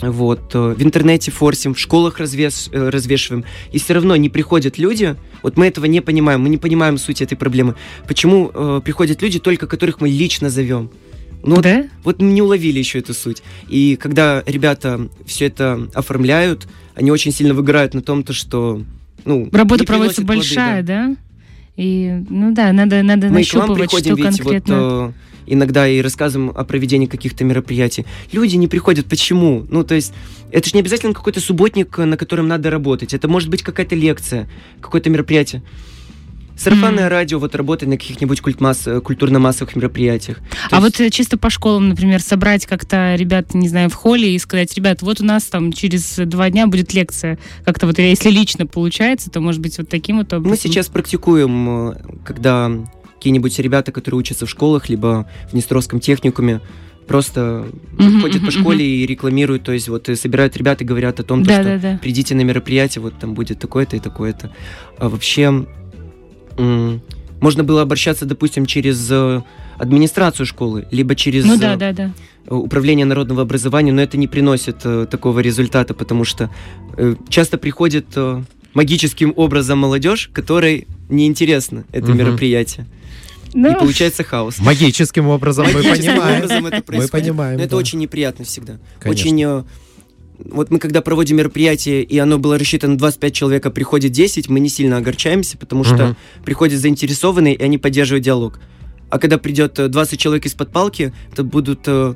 Вот, 0.00 0.54
э, 0.54 0.74
в 0.78 0.82
интернете 0.82 1.30
форсим, 1.30 1.74
в 1.74 1.78
школах 1.78 2.18
развес, 2.18 2.70
э, 2.72 2.88
развешиваем. 2.88 3.44
И 3.72 3.78
все 3.78 3.94
равно 3.94 4.14
не 4.16 4.28
приходят 4.28 4.78
люди, 4.78 5.16
вот 5.42 5.56
мы 5.56 5.66
этого 5.66 5.86
не 5.86 6.00
понимаем, 6.00 6.40
мы 6.42 6.48
не 6.48 6.58
понимаем 6.58 6.98
суть 6.98 7.22
этой 7.22 7.36
проблемы. 7.36 7.74
Почему 8.06 8.50
э, 8.52 8.80
приходят 8.84 9.22
люди, 9.22 9.38
только 9.38 9.66
которых 9.66 10.00
мы 10.00 10.08
лично 10.08 10.50
зовем? 10.50 10.90
Ну, 11.44 11.56
вот 11.56 11.64
да? 11.64 11.84
вот 12.02 12.20
мы 12.20 12.32
не 12.32 12.42
уловили 12.42 12.78
еще 12.78 12.98
эту 12.98 13.14
суть. 13.14 13.42
И 13.68 13.96
когда 13.96 14.42
ребята 14.46 15.08
все 15.24 15.46
это 15.46 15.88
оформляют, 15.94 16.66
они 16.94 17.10
очень 17.10 17.32
сильно 17.32 17.54
выгорают 17.54 17.94
на 17.94 18.02
том, 18.02 18.24
то, 18.24 18.32
что 18.32 18.82
ну, 19.24 19.48
Работа 19.52 19.84
проводится 19.84 20.22
приносит 20.22 20.26
плоды, 20.26 20.38
большая, 20.38 20.82
да. 20.82 21.08
да? 21.08 21.16
И, 21.76 22.24
ну 22.28 22.52
да, 22.52 22.72
надо, 22.72 23.02
надо 23.02 23.28
Мы 23.28 23.44
к 23.44 23.54
вам 23.54 23.68
нащупывать, 23.68 23.90
приходим 23.90 24.16
что 24.16 24.22
ведь 24.22 24.36
конкретно. 24.36 24.80
вот 24.80 25.10
э, 25.10 25.12
иногда 25.48 25.88
и 25.88 26.00
рассказываем 26.00 26.50
о 26.54 26.64
проведении 26.64 27.06
каких-то 27.06 27.44
мероприятий. 27.44 28.04
Люди 28.32 28.56
не 28.56 28.68
приходят. 28.68 29.06
Почему? 29.06 29.66
Ну, 29.68 29.84
то 29.84 29.94
есть, 29.94 30.12
это 30.50 30.68
же 30.68 30.74
не 30.74 30.80
обязательно 30.80 31.14
какой-то 31.14 31.40
субботник, 31.40 31.98
э, 31.98 32.04
на 32.04 32.16
котором 32.16 32.48
надо 32.48 32.70
работать. 32.70 33.14
Это 33.14 33.28
может 33.28 33.48
быть 33.48 33.62
какая-то 33.62 33.94
лекция, 33.94 34.48
какое-то 34.80 35.10
мероприятие. 35.10 35.62
Сарафанное 36.56 37.04
Мгм. 37.04 37.12
радио 37.12 37.38
вот 37.38 37.54
работает 37.54 37.88
на 37.88 37.96
каких-нибудь 37.96 38.40
культмасс- 38.40 38.90
э, 38.90 39.00
культурно-массовых 39.00 39.76
мероприятиях. 39.76 40.38
То 40.38 40.76
А 40.76 40.80
есть- 40.80 40.98
вот 40.98 41.06
э, 41.06 41.10
чисто 41.10 41.38
по 41.38 41.50
школам, 41.50 41.88
например, 41.88 42.20
собрать 42.20 42.66
как-то 42.66 43.14
ребят, 43.14 43.54
не 43.54 43.68
знаю, 43.68 43.88
в 43.90 43.94
холле 43.94 44.34
и 44.34 44.38
сказать, 44.40 44.74
ребят, 44.74 45.00
вот 45.02 45.20
у 45.20 45.24
нас 45.24 45.44
там 45.44 45.72
через 45.72 46.16
два 46.16 46.50
дня 46.50 46.66
будет 46.66 46.92
лекция. 46.94 47.38
Как-то 47.64 47.86
вот, 47.86 48.00
если 48.00 48.30
лично 48.30 48.66
получается, 48.66 49.30
то, 49.30 49.38
может 49.40 49.60
быть, 49.60 49.78
вот 49.78 49.88
таким 49.88 50.18
вот 50.18 50.32
образом. 50.32 50.50
Мы 50.50 50.56
сейчас 50.56 50.88
практикуем, 50.88 51.94
когда 52.24 52.72
какие-нибудь 53.18 53.58
ребята, 53.58 53.92
которые 53.92 54.20
учатся 54.20 54.46
в 54.46 54.50
школах, 54.50 54.88
либо 54.88 55.28
в 55.50 55.54
Нестеровском 55.54 55.98
техникуме, 56.00 56.60
просто 57.06 57.66
Мгм, 57.98 58.20
ходят 58.20 58.40
по 58.44 58.50
мгм, 58.50 58.60
школе 58.60 58.84
и 58.86 59.06
рекламируют, 59.06 59.64
то 59.64 59.72
есть 59.72 59.88
вот 59.88 60.08
и 60.08 60.14
собирают 60.14 60.56
ребят 60.56 60.80
и 60.82 60.84
говорят 60.84 61.18
о 61.20 61.24
том, 61.24 61.42
то, 61.42 61.48
Да, 61.48 61.62
что 61.62 61.78
да, 61.78 61.98
придите 62.00 62.34
на 62.34 62.42
мероприятие, 62.42 63.02
вот 63.02 63.18
там 63.18 63.34
будет 63.34 63.58
такое-то 63.58 63.96
и 63.96 64.00
такое-то. 64.00 64.50
А 64.98 65.08
вообще 65.08 65.66
м, 66.58 67.00
можно 67.40 67.64
было 67.64 67.82
обращаться, 67.82 68.24
допустим, 68.24 68.66
через 68.66 69.08
э, 69.10 69.42
администрацию 69.78 70.46
школы, 70.46 70.86
либо 70.90 71.14
через 71.14 71.44
Ну 71.44 71.54
э, 71.56 71.58
да, 71.58 71.76
да, 71.76 71.92
да. 71.92 72.12
управление 72.54 73.06
народного 73.06 73.42
образования, 73.42 73.92
но 73.92 74.02
это 74.02 74.16
не 74.16 74.26
приносит 74.28 74.76
э, 74.84 75.06
такого 75.10 75.40
результата, 75.40 75.94
потому 75.94 76.24
что 76.24 76.50
э, 76.96 77.14
часто 77.28 77.58
приходит 77.58 78.06
э, 78.16 78.42
магическим 78.74 79.32
образом 79.36 79.78
молодежь, 79.78 80.30
которой 80.32 80.86
неинтересно 81.08 81.84
это 81.90 82.08
Мгм. 82.10 82.18
мероприятие. 82.18 82.86
Ну, 83.54 83.70
И 83.72 83.74
получается 83.78 84.24
хаос. 84.24 84.58
Магическим 84.58 85.28
образом 85.28 85.66
мы 85.66 85.82
понимаем. 85.82 86.36
образом 86.44 86.66
это 86.66 86.76
Мы 86.76 86.82
происходит. 86.82 87.10
понимаем. 87.26 87.58
Но 87.58 87.62
это 87.64 87.70
да. 87.72 87.76
очень 87.78 87.98
неприятно 87.98 88.44
всегда. 88.44 88.78
Конечно. 89.00 89.22
Очень... 89.22 89.42
э, 89.44 89.62
Вот 90.50 90.70
мы 90.70 90.78
когда 90.78 91.00
проводим 91.00 91.36
мероприятие, 91.36 92.02
и 92.02 92.16
оно 92.18 92.38
было 92.38 92.58
рассчитано 92.58 92.92
на 92.92 92.98
25 92.98 93.32
человек, 93.34 93.66
а 93.66 93.70
приходит 93.70 94.12
10, 94.12 94.48
мы 94.48 94.60
не 94.60 94.68
сильно 94.68 94.96
огорчаемся, 94.98 95.56
потому 95.58 95.82
что 95.84 95.94
Мгм. 96.08 96.16
приходят 96.44 96.80
заинтересованные, 96.80 97.54
и 97.54 97.62
они 97.62 97.78
поддерживают 97.78 98.24
диалог. 98.24 98.60
А 99.10 99.18
когда 99.18 99.38
придет 99.38 99.78
э, 99.78 99.88
20 99.88 100.20
человек 100.20 100.46
из-под 100.46 100.70
палки, 100.70 101.12
то 101.34 101.42
будут 101.42 101.80
э, 101.86 102.14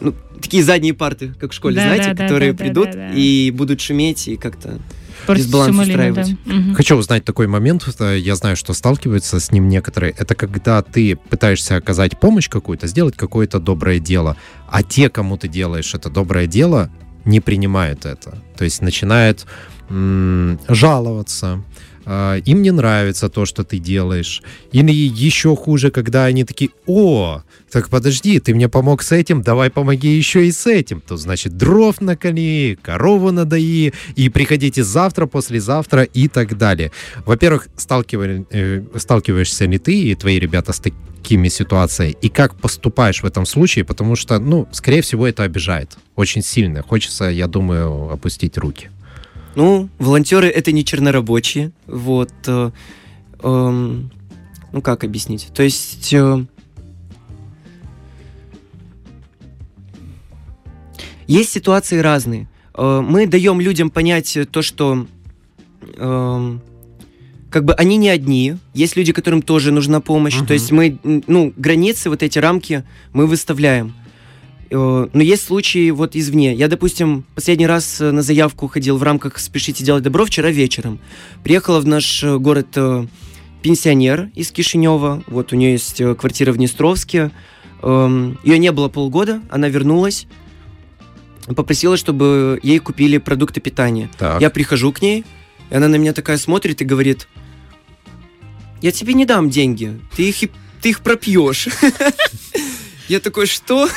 ну, 0.00 0.14
такие 0.40 0.62
задние 0.62 0.94
парты, 0.94 1.34
как 1.40 1.50
в 1.50 1.54
школе, 1.54 1.76
Да, 1.76 1.82
знаете, 1.82 2.08
да, 2.10 2.14
да, 2.14 2.22
которые 2.24 2.52
да, 2.52 2.58
да, 2.58 2.64
придут 2.64 2.90
да, 2.92 2.92
да. 2.92 3.12
и 3.14 3.50
будут 3.50 3.80
шуметь 3.80 4.28
и 4.28 4.36
как-то... 4.36 4.78
портить 5.26 5.46
дисбаланс 5.46 5.78
устраивать. 5.78 6.36
да. 6.44 6.52
Мгм. 6.54 6.74
Хочу 6.74 6.96
узнать 6.96 7.24
такой 7.24 7.46
момент, 7.46 7.86
э, 7.98 8.18
я 8.18 8.34
знаю, 8.36 8.56
что 8.56 8.72
сталкиваются 8.74 9.40
с 9.40 9.50
ним 9.52 9.68
некоторые. 9.68 10.14
Это 10.16 10.34
когда 10.34 10.82
ты 10.82 11.16
пытаешься 11.16 11.76
оказать 11.76 12.18
помощь 12.18 12.48
какую-то, 12.48 12.86
сделать 12.86 13.16
какое-то 13.16 13.58
доброе 13.58 13.98
дело, 13.98 14.36
а 14.68 14.82
те, 14.82 15.08
кому 15.08 15.36
ты 15.36 15.48
делаешь 15.48 15.94
это 15.94 16.10
доброе 16.10 16.46
дело, 16.46 16.90
не 17.24 17.40
принимают 17.40 18.04
это. 18.06 18.38
То 18.56 18.64
есть 18.64 18.82
начинают 18.82 19.46
м, 19.90 20.58
жаловаться, 20.68 21.62
им 22.06 22.62
не 22.62 22.70
нравится 22.70 23.28
то, 23.28 23.46
что 23.46 23.64
ты 23.64 23.78
делаешь. 23.78 24.42
Или 24.72 24.92
еще 24.92 25.56
хуже, 25.56 25.90
когда 25.90 26.24
они 26.24 26.44
такие, 26.44 26.70
о, 26.86 27.42
так 27.70 27.88
подожди, 27.88 28.38
ты 28.40 28.54
мне 28.54 28.68
помог 28.68 29.02
с 29.02 29.12
этим, 29.12 29.42
давай 29.42 29.70
помоги 29.70 30.08
еще 30.08 30.46
и 30.46 30.52
с 30.52 30.66
этим. 30.66 31.00
То 31.00 31.16
значит, 31.16 31.56
дров 31.56 32.00
накали, 32.00 32.78
корову 32.82 33.32
надои, 33.32 33.92
и 34.16 34.28
приходите 34.28 34.84
завтра, 34.84 35.26
послезавтра 35.26 36.02
и 36.02 36.28
так 36.28 36.56
далее. 36.58 36.92
Во-первых, 37.26 37.68
сталкивали- 37.76 38.46
э, 38.50 38.82
сталкиваешься 38.96 39.64
ли 39.66 39.78
ты 39.78 39.94
и 39.94 40.14
твои 40.14 40.38
ребята 40.38 40.72
с 40.72 40.80
такими 40.80 41.48
ситуациями, 41.48 42.16
и 42.20 42.28
как 42.28 42.54
поступаешь 42.54 43.22
в 43.22 43.26
этом 43.26 43.46
случае, 43.46 43.84
потому 43.84 44.16
что, 44.16 44.38
ну, 44.38 44.68
скорее 44.72 45.00
всего, 45.00 45.26
это 45.26 45.42
обижает 45.42 45.96
очень 46.16 46.42
сильно. 46.42 46.82
Хочется, 46.82 47.24
я 47.24 47.46
думаю, 47.46 48.10
опустить 48.10 48.58
руки. 48.58 48.90
Ну, 49.56 49.88
волонтеры 49.98 50.48
это 50.48 50.72
не 50.72 50.84
чернорабочие, 50.84 51.72
вот. 51.86 52.32
э, 52.46 52.70
эм, 53.42 54.10
ну, 54.72 54.82
как 54.82 55.04
объяснить? 55.04 55.48
То 55.54 55.62
есть... 55.62 56.12
э, 56.12 56.44
есть 61.26 61.52
ситуации 61.52 61.98
разные. 61.98 62.48
Э, 62.74 63.00
мы 63.00 63.26
даем 63.26 63.60
людям 63.60 63.90
понять 63.90 64.36
то, 64.50 64.62
что... 64.62 65.06
эм, 65.96 66.60
как 67.50 67.64
бы 67.64 67.72
они 67.74 67.98
не 67.98 68.08
одни, 68.08 68.56
есть 68.74 68.96
люди, 68.96 69.12
которым 69.12 69.40
тоже 69.40 69.70
нужна 69.70 70.00
помощь. 70.00 70.38
Мгм. 70.38 70.46
То 70.46 70.54
есть 70.54 70.72
мы, 70.72 70.98
ну, 71.04 71.52
границы, 71.56 72.10
вот 72.10 72.24
эти 72.24 72.40
рамки 72.40 72.82
мы 73.12 73.28
выставляем. 73.28 73.94
Э, 74.70 75.08
Но 75.12 75.22
есть 75.22 75.44
случаи 75.46 75.90
вот 75.90 76.16
извне. 76.16 76.54
Я, 76.54 76.68
допустим, 76.68 77.24
последний 77.34 77.66
раз 77.66 78.00
э, 78.00 78.10
на 78.10 78.22
заявку 78.22 78.68
ходил 78.68 78.96
в 78.96 79.02
рамках 79.02 79.38
«Спешите 79.38 79.84
делать 79.84 80.02
добро» 80.02 80.24
вчера 80.24 80.50
вечером. 80.50 80.98
Приехала 81.42 81.80
в 81.80 81.86
наш 81.86 82.22
э, 82.22 82.38
город 82.38 82.76
пенсионер 83.62 84.30
из 84.34 84.50
Кишинева. 84.50 85.22
Вот 85.26 85.52
у 85.52 85.56
нее 85.56 85.72
есть 85.72 86.02
квартира 86.18 86.52
в 86.52 86.56
Днестровске. 86.58 87.30
Эм, 87.82 88.38
Ее 88.44 88.58
не 88.58 88.72
было 88.72 88.88
полгода, 88.88 89.40
она 89.50 89.68
вернулась. 89.68 90.26
Попросила, 91.46 91.96
чтобы 91.96 92.58
ей 92.62 92.78
купили 92.78 93.18
продукты 93.18 93.60
питания. 93.60 94.10
Так. 94.18 94.40
Я 94.40 94.50
прихожу 94.50 94.92
к 94.92 95.00
ней, 95.02 95.24
и 95.70 95.74
она 95.74 95.88
на 95.88 95.96
меня 95.96 96.12
такая 96.12 96.36
смотрит 96.38 96.82
и 96.82 96.84
говорит, 96.84 97.28
я 98.82 98.92
тебе 98.92 99.14
не 99.14 99.24
дам 99.24 99.48
деньги, 99.48 99.98
ты 100.14 100.28
их, 100.28 100.50
ты 100.82 100.90
их 100.90 101.00
пропьешь. 101.00 101.68
Я 103.08 103.20
такой, 103.20 103.46
что? 103.46 103.88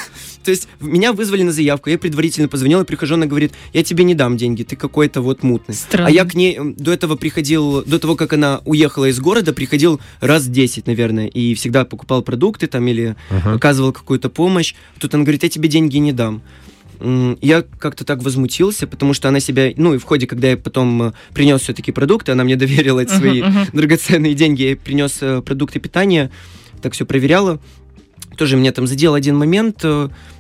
То 0.48 0.52
есть 0.52 0.70
меня 0.80 1.12
вызвали 1.12 1.44
на 1.44 1.52
заявку, 1.52 1.90
я 1.90 1.98
предварительно 1.98 2.48
позвонил, 2.48 2.80
и 2.80 2.86
прихожу, 2.86 3.16
она 3.16 3.26
говорит, 3.26 3.52
я 3.74 3.84
тебе 3.84 4.06
не 4.06 4.16
дам 4.16 4.38
деньги, 4.38 4.64
ты 4.64 4.78
какой-то 4.78 5.20
вот 5.20 5.44
мутный. 5.44 5.76
Странно. 5.76 6.08
А 6.08 6.10
я 6.10 6.24
к 6.24 6.36
ней 6.36 6.58
до 6.78 6.94
этого 6.94 7.18
приходил, 7.18 7.84
до 7.84 8.00
того, 8.00 8.16
как 8.16 8.32
она 8.32 8.62
уехала 8.64 9.10
из 9.10 9.20
города, 9.20 9.52
приходил 9.52 10.00
раз 10.22 10.48
10, 10.48 10.88
наверное, 10.88 11.28
и 11.28 11.54
всегда 11.54 11.84
покупал 11.84 12.22
продукты 12.22 12.68
там 12.68 12.88
или 12.88 13.18
Ага. 13.30 13.56
оказывал 13.56 13.92
какую-то 13.92 14.30
помощь. 14.30 14.74
Тут 15.02 15.14
она 15.16 15.24
говорит, 15.26 15.44
я 15.44 15.50
тебе 15.50 15.68
деньги 15.68 15.98
не 15.98 16.14
дам. 16.14 16.42
Я 17.42 17.66
как-то 17.78 18.06
так 18.06 18.24
возмутился, 18.24 18.88
потому 18.88 19.14
что 19.14 19.28
она 19.28 19.42
себя, 19.42 19.74
ну 19.76 19.96
и 19.96 19.98
в 19.98 20.04
ходе, 20.06 20.28
когда 20.28 20.48
я 20.48 20.56
потом 20.56 21.04
э, 21.10 21.12
принес 21.34 21.60
все-таки 21.60 21.92
продукты, 21.92 22.32
она 22.32 22.46
мне 22.46 22.56
доверила 22.56 23.02
эти 23.02 23.12
свои 23.12 23.42
Мгм, 23.42 23.52
мгм. 23.52 23.68
драгоценные 23.74 24.34
деньги, 24.34 24.62
я 24.62 24.68
ей 24.70 24.76
принес 24.78 25.18
э, 25.20 25.42
продукты 25.42 25.82
питания, 25.82 26.32
так 26.82 26.94
все 26.94 27.06
проверяла. 27.06 27.60
Тоже 28.38 28.56
меня 28.56 28.72
там 28.72 28.86
задел 28.86 29.16
один 29.16 29.36
момент. 29.36 29.84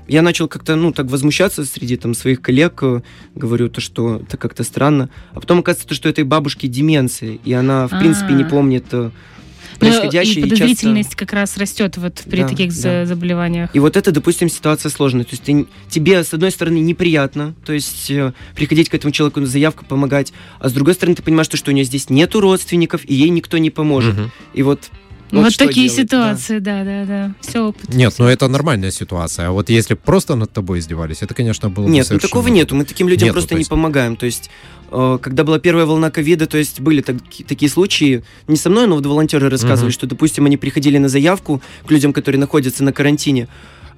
Я 0.07 0.21
начал 0.21 0.47
как-то, 0.47 0.75
ну, 0.75 0.91
так 0.93 1.07
возмущаться 1.07 1.65
среди 1.65 1.97
там 1.97 2.13
своих 2.13 2.41
коллег. 2.41 2.79
э, 2.81 3.01
Говорю 3.35 3.69
то, 3.69 3.81
что 3.81 4.21
это 4.25 4.37
как-то 4.37 4.63
странно. 4.63 5.09
А 5.33 5.39
потом 5.39 5.59
оказывается, 5.59 5.87
то, 5.89 5.95
что 5.95 6.07
этой 6.09 6.23
бабушке 6.23 6.67
деменция, 6.67 7.37
и 7.43 7.53
она, 7.53 7.87
в 7.87 7.99
принципе, 7.99 8.33
не 8.33 8.43
помнит 8.45 8.85
э, 8.91 9.09
Ну, 9.09 9.79
происходящее. 9.79 10.35
и 10.35 10.47
и 10.47 10.49
часто- 10.49 10.55
подозрительность 10.63 11.15
как 11.15 11.33
раз 11.33 11.57
растет 11.57 11.97
вот 11.97 12.23
при 12.25 12.41
Да, 12.41 12.47
таких 12.47 12.69
да. 12.69 12.75
за- 12.75 13.05
заболеваниях. 13.05 13.69
И 13.75 13.79
вот 13.79 13.97
это, 13.97 14.11
допустим, 14.11 14.49
ситуация 14.49 14.89
сложная. 14.89 15.23
То 15.25 15.31
есть 15.31 15.43
ты, 15.43 15.65
тебе, 15.89 16.23
с 16.23 16.33
одной 16.33 16.51
стороны, 16.51 16.77
неприятно, 16.79 17.53
то 17.65 17.73
есть 17.73 18.09
э, 18.09 18.33
приходить 18.55 18.89
к 18.89 18.95
этому 18.95 19.11
человеку 19.11 19.41
на 19.41 19.45
заявку, 19.45 19.83
помогать, 19.85 20.31
а 20.59 20.69
с 20.69 20.73
другой 20.73 20.93
стороны, 20.93 21.15
ты 21.15 21.21
понимаешь, 21.21 21.47
что, 21.47 21.57
что 21.57 21.71
у 21.71 21.73
нее 21.73 21.83
здесь 21.83 22.09
нету 22.09 22.39
родственников, 22.39 23.01
и 23.05 23.13
ей 23.13 23.29
никто 23.29 23.57
не 23.57 23.69
поможет. 23.69 24.15
Мгм. 24.17 24.31
И 24.53 24.63
вот... 24.63 24.89
Вот, 25.31 25.51
что 25.51 25.67
такие 25.67 25.89
делать, 25.89 26.01
ситуации, 26.09 26.59
да, 26.59 26.83
да, 26.83 27.05
да. 27.05 27.35
Все 27.41 27.59
опыт. 27.67 27.93
Нет, 27.93 28.13
ну 28.17 28.25
это 28.27 28.47
нормальная 28.47 28.91
ситуация. 28.91 29.47
А 29.49 29.51
вот 29.51 29.69
если 29.69 29.93
просто 29.95 30.35
над 30.35 30.51
тобой 30.53 30.79
издевались, 30.79 31.21
это, 31.21 31.33
конечно, 31.33 31.69
было 31.69 31.83
бы 31.85 31.89
Нет, 31.89 32.05
ну 32.05 32.07
совершенно- 32.07 32.29
такого 32.29 32.47
нету. 32.47 32.75
Мы 32.75 32.85
таким 32.85 33.09
людям 33.09 33.25
Нету, 33.27 33.33
просто 33.33 33.49
то 33.49 33.55
не 33.55 33.59
есть. 33.61 33.69
помогаем. 33.69 34.15
То 34.15 34.25
есть, 34.25 34.49
э, 34.91 35.19
когда 35.21 35.43
была 35.43 35.59
первая 35.59 35.85
волна 35.85 36.11
ковида, 36.11 36.47
то 36.47 36.57
есть 36.57 36.79
были 36.79 37.01
таки- 37.01 37.43
такие 37.43 37.69
случаи, 37.69 38.23
не 38.47 38.55
со 38.55 38.69
мной, 38.69 38.87
но 38.87 38.95
вот 38.95 39.05
волонтеры 39.05 39.49
рассказывали, 39.49 39.89
Мгм. 39.89 39.93
что, 39.93 40.07
допустим, 40.07 40.45
они 40.45 40.55
приходили 40.55 40.97
на 40.97 41.09
заявку 41.09 41.61
к 41.85 41.91
людям, 41.91 42.13
которые 42.13 42.39
находятся 42.39 42.83
на 42.85 42.93
карантине, 42.93 43.49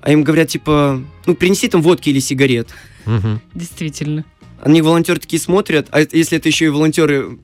а 0.02 0.12
им 0.12 0.24
говорят, 0.24 0.48
типа, 0.50 1.00
ну, 1.28 1.36
принеси 1.36 1.68
там 1.68 1.82
водки 1.84 2.10
или 2.10 2.20
сигарет. 2.20 2.70
Мгм. 3.06 3.39
Действительно. 3.54 4.26
Они 4.62 4.82
волонтеры 4.82 5.20
такие 5.20 5.39
смотрят, 5.42 5.88
а 5.92 6.02
если 6.02 6.38
это 6.38 6.50
еще 6.50 6.65
и 6.65 6.70
волонтеры 6.70 7.38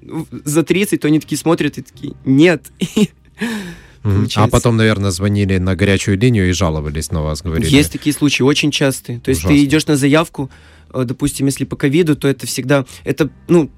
за 0.43 0.63
30, 0.63 1.01
то 1.01 1.07
они 1.07 1.19
такие 1.19 1.37
смотрят 1.37 1.77
и 1.77 1.81
такие, 1.83 2.13
нет. 2.25 2.63
А 3.39 4.07
Получается. 4.09 4.51
потом, 4.51 4.77
наверное, 4.77 5.09
звонили 5.09 5.57
на 5.57 5.75
горячую 5.75 6.17
линию 6.19 6.47
и 6.47 6.51
жаловались 6.51 7.11
на 7.11 7.23
вас, 7.23 7.41
говорили. 7.41 7.67
Есть 7.73 7.91
такие 7.91 8.13
случаи, 8.13 8.43
очень 8.43 8.69
частые. 8.69 9.19
То 9.19 9.29
есть 9.29 9.41
Ужасно. 9.41 9.57
ты 9.57 9.63
идешь 9.63 9.87
на 9.87 9.95
заявку, 9.97 10.51
э, 10.93 11.03
допустим, 11.05 11.47
если 11.47 11.65
по 11.65 11.75
ковиду, 11.75 12.15
то 12.15 12.27
это 12.27 12.45
всегда, 12.45 12.85
это, 13.03 13.31
ну, 13.47 13.71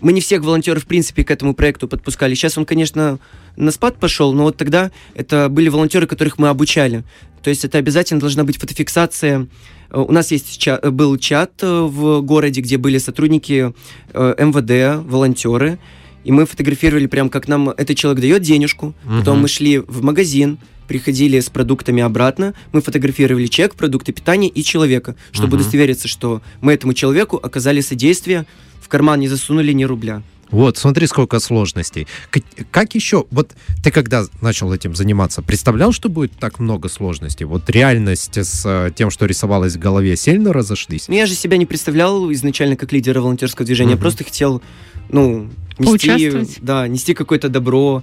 мы 0.00 0.12
не 0.12 0.20
всех 0.20 0.42
волонтеров, 0.44 0.84
в 0.84 0.86
принципе, 0.86 1.24
к 1.24 1.30
этому 1.32 1.54
проекту 1.54 1.88
подпускали. 1.88 2.34
Сейчас 2.34 2.56
он, 2.56 2.66
конечно, 2.66 3.18
на 3.56 3.72
спад 3.72 3.98
пошел, 3.98 4.32
но 4.32 4.44
вот 4.44 4.56
тогда 4.56 4.92
это 5.14 5.48
были 5.48 5.68
волонтеры, 5.68 6.06
которых 6.06 6.38
мы 6.38 6.48
обучали. 6.50 7.02
То 7.42 7.50
есть 7.50 7.64
это 7.64 7.78
обязательно 7.78 8.20
должна 8.20 8.44
быть 8.44 8.58
фотофиксация. 8.58 9.48
Э, 9.90 9.98
У 9.98 10.12
нас 10.12 10.30
есть 10.30 10.56
ча- 10.58 10.80
был 10.90 11.16
чат 11.18 11.52
э, 11.62 11.80
в 11.82 12.20
городе, 12.20 12.60
где 12.60 12.76
были 12.76 12.98
сотрудники 12.98 13.74
э, 14.12 14.34
МВД, 14.38 15.04
волонтеры, 15.04 15.80
И 16.24 16.32
мы 16.32 16.46
фотографировали 16.46 17.06
прям, 17.06 17.28
как 17.30 17.48
нам 17.48 17.70
этот 17.70 17.96
человек 17.96 18.20
дает 18.20 18.42
денежку. 18.42 18.94
Потом 19.04 19.34
Мгм. 19.36 19.42
мы 19.42 19.48
шли 19.48 19.78
в 19.78 20.02
магазин, 20.02 20.58
приходили 20.86 21.38
с 21.38 21.50
продуктами 21.50 22.02
обратно, 22.02 22.54
мы 22.72 22.80
фотографировали 22.80 23.46
чек, 23.46 23.74
продукты 23.74 24.12
питания 24.12 24.48
и 24.48 24.62
человека, 24.62 25.16
чтобы 25.32 25.48
Мгм. 25.48 25.56
удостовериться, 25.60 26.08
что 26.08 26.42
мы 26.60 26.72
этому 26.72 26.94
человеку 26.94 27.36
оказали 27.36 27.80
содействие, 27.80 28.46
в 28.80 28.88
карман 28.88 29.20
не 29.20 29.28
засунули 29.28 29.72
ни 29.72 29.84
рубля. 29.84 30.22
Вот, 30.50 30.78
смотри, 30.78 31.06
сколько 31.06 31.40
сложностей. 31.40 32.06
Как, 32.30 32.42
как 32.70 32.94
еще, 32.94 33.26
вот 33.30 33.50
ты 33.84 33.90
когда 33.90 34.24
начал 34.40 34.72
этим 34.72 34.94
заниматься, 34.96 35.42
представлял, 35.42 35.92
что 35.92 36.08
будет 36.08 36.32
так 36.40 36.58
много 36.58 36.88
сложностей? 36.88 37.44
Вот 37.44 37.68
реальность 37.68 38.38
с 38.38 38.62
э, 38.64 38.90
тем, 38.96 39.10
что 39.10 39.26
рисовалось 39.26 39.74
в 39.76 39.78
голове, 39.78 40.16
сильно 40.16 40.54
разошлись? 40.54 41.06
Ну, 41.08 41.14
я 41.14 41.26
же 41.26 41.34
себя 41.34 41.58
не 41.58 41.66
представлял 41.66 42.32
изначально 42.32 42.76
как 42.76 42.92
лидера 42.92 43.20
волонтерского 43.20 43.66
движения, 43.66 43.90
я 43.90 43.96
Мгм. 43.96 44.00
просто 44.00 44.24
хотел, 44.24 44.62
ну, 45.10 45.50
нести, 45.78 46.60
да, 46.60 46.86
нести 46.88 47.14
какое-то 47.14 47.48
добро, 47.48 48.02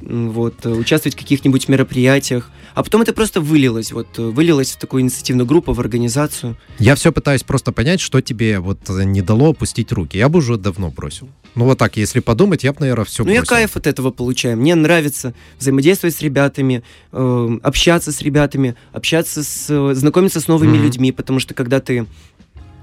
вот, 0.00 0.54
э, 0.64 0.70
участвовать 0.70 1.14
в 1.14 1.18
каких-нибудь 1.18 1.68
мероприятиях. 1.68 2.50
А 2.74 2.82
потом 2.82 3.02
это 3.02 3.14
просто 3.14 3.40
вылилось, 3.40 3.92
вот, 3.92 4.06
э, 4.18 4.22
вылилось 4.22 4.72
в 4.72 4.76
такую 4.78 5.02
инициативную 5.02 5.46
группу, 5.46 5.72
в 5.72 5.80
организацию. 5.80 6.56
Я 6.78 6.94
все 6.94 7.12
пытаюсь 7.12 7.42
просто 7.42 7.72
понять, 7.72 8.00
что 8.00 8.20
тебе 8.20 8.58
вот 8.58 8.78
э, 8.90 9.04
не 9.04 9.22
дало 9.22 9.50
опустить 9.50 9.92
руки. 9.92 10.18
Я 10.18 10.28
бы 10.28 10.40
уже 10.40 10.58
давно 10.58 10.90
бросил. 10.90 11.28
Ну 11.54 11.64
вот 11.64 11.78
так, 11.78 11.96
если 11.96 12.20
подумать, 12.20 12.64
я 12.64 12.74
бы, 12.74 12.80
наверное, 12.80 13.06
все 13.06 13.24
ну, 13.24 13.30
я 13.30 13.42
кайф 13.42 13.76
от 13.76 13.86
этого 13.86 14.10
получаю. 14.10 14.58
Мне 14.58 14.74
нравится 14.74 15.32
взаимодействовать 15.58 16.14
с 16.14 16.20
ребятами, 16.20 16.82
э, 17.12 17.58
общаться 17.62 18.12
с 18.12 18.20
ребятами, 18.20 18.76
общаться 18.92 19.42
с, 19.42 19.94
знакомиться 19.94 20.40
с 20.42 20.48
новыми 20.48 20.76
Мгм. 20.76 20.84
людьми, 20.84 21.12
потому 21.12 21.40
что 21.40 21.54
когда 21.54 21.80
ты 21.80 22.04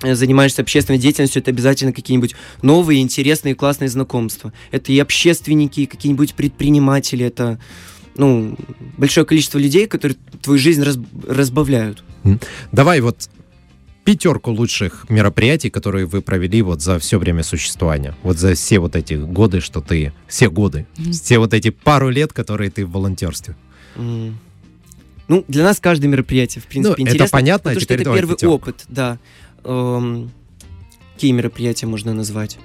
занимаешься 0.04 0.62
общественной 0.62 1.00
деятельностью, 1.00 1.42
это 1.42 1.52
обязательно 1.52 1.94
какие-нибудь 1.94 2.36
новые, 2.62 3.02
интересные, 3.02 3.56
классные 3.56 3.90
знакомства. 3.90 4.54
Это 4.72 4.92
и 4.92 5.00
общественники, 5.00 5.82
и 5.82 5.86
какие-нибудь 5.86 6.34
предприниматели, 6.34 7.26
это 7.26 7.60
ну, 8.16 8.56
большое 8.98 9.26
количество 9.26 9.58
людей, 9.58 9.88
которые 9.88 10.18
твою 10.42 10.60
жизнь 10.60 10.84
раз- 10.84 11.00
разбавляют. 11.28 12.04
Давай 12.72 13.02
вот 13.02 13.30
пятерку 14.04 14.52
лучших 14.52 15.06
мероприятий, 15.10 15.70
которые 15.70 16.06
вы 16.06 16.22
провели 16.22 16.62
вот 16.62 16.82
за 16.82 17.00
все 17.00 17.18
время 17.18 17.42
существования. 17.44 18.14
Вот 18.22 18.38
за 18.38 18.54
все 18.54 18.80
вот 18.80 18.96
эти 18.96 19.14
годы, 19.14 19.62
что 19.62 19.82
ты... 19.82 20.14
Все 20.28 20.50
годы. 20.50 20.86
Мгм. 20.98 21.14
Все 21.14 21.40
вот 21.40 21.54
эти 21.54 21.70
пару 21.70 22.10
лет, 22.10 22.34
которые 22.34 22.70
ты 22.70 22.86
в 22.86 22.92
волонтерстве. 22.92 23.56
М. 23.96 24.38
Ну, 25.30 25.46
для 25.48 25.64
нас 25.64 25.80
каждое 25.80 26.10
мероприятие, 26.10 26.62
в 26.62 26.66
принципе, 26.66 26.90
Ну, 26.90 26.94
это 27.06 27.14
интересно. 27.16 27.38
понятно, 27.38 27.72
а 27.72 27.74
потому 27.74 27.80
что 27.80 27.86
теперь 27.86 28.02
это 28.02 28.14
первый 28.14 28.36
пятерку. 28.36 28.54
опыт, 28.56 28.84
да. 28.90 29.20
Эм, 29.64 30.32
какие 31.14 31.32
мероприятия 31.32 31.86
можно 31.86 32.14
назвать? 32.14 32.58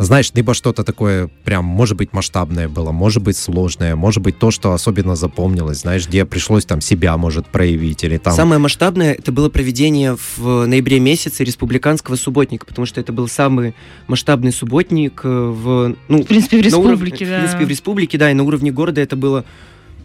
Знаешь, 0.00 0.30
либо 0.34 0.54
что-то 0.54 0.84
такое 0.84 1.28
прям, 1.44 1.64
может 1.64 1.96
быть, 1.96 2.12
масштабное 2.12 2.68
было, 2.68 2.92
может 2.92 3.20
быть, 3.20 3.36
сложное, 3.36 3.96
может 3.96 4.22
быть, 4.22 4.38
то, 4.38 4.52
что 4.52 4.72
особенно 4.72 5.16
запомнилось, 5.16 5.78
знаешь, 5.80 6.06
где 6.06 6.24
пришлось 6.24 6.64
там 6.64 6.80
себя, 6.80 7.16
может, 7.16 7.48
проявить, 7.48 8.04
или 8.04 8.16
там... 8.16 8.32
Самое 8.32 8.60
масштабное 8.60 9.14
это 9.14 9.32
было 9.32 9.48
проведение 9.48 10.16
в 10.36 10.66
ноябре 10.66 11.00
месяце 11.00 11.42
республиканского 11.42 12.14
субботника, 12.14 12.64
потому 12.64 12.86
что 12.86 13.00
это 13.00 13.12
был 13.12 13.26
самый 13.26 13.74
масштабный 14.06 14.52
субботник 14.52 15.22
э, 15.24 15.28
в, 15.28 15.96
ну, 16.06 16.22
В 16.22 16.26
принципе, 16.28 16.62
в 16.62 16.70
на 16.70 16.78
уровне- 16.78 16.92
республике, 16.92 17.24
в 17.24 17.28
да. 17.30 17.38
принципе, 17.40 17.64
в 17.64 17.68
республике, 17.68 18.18
да, 18.18 18.30
и 18.30 18.34
на 18.34 18.44
уровне 18.44 18.70
города 18.70 19.00
это 19.00 19.16
было, 19.16 19.44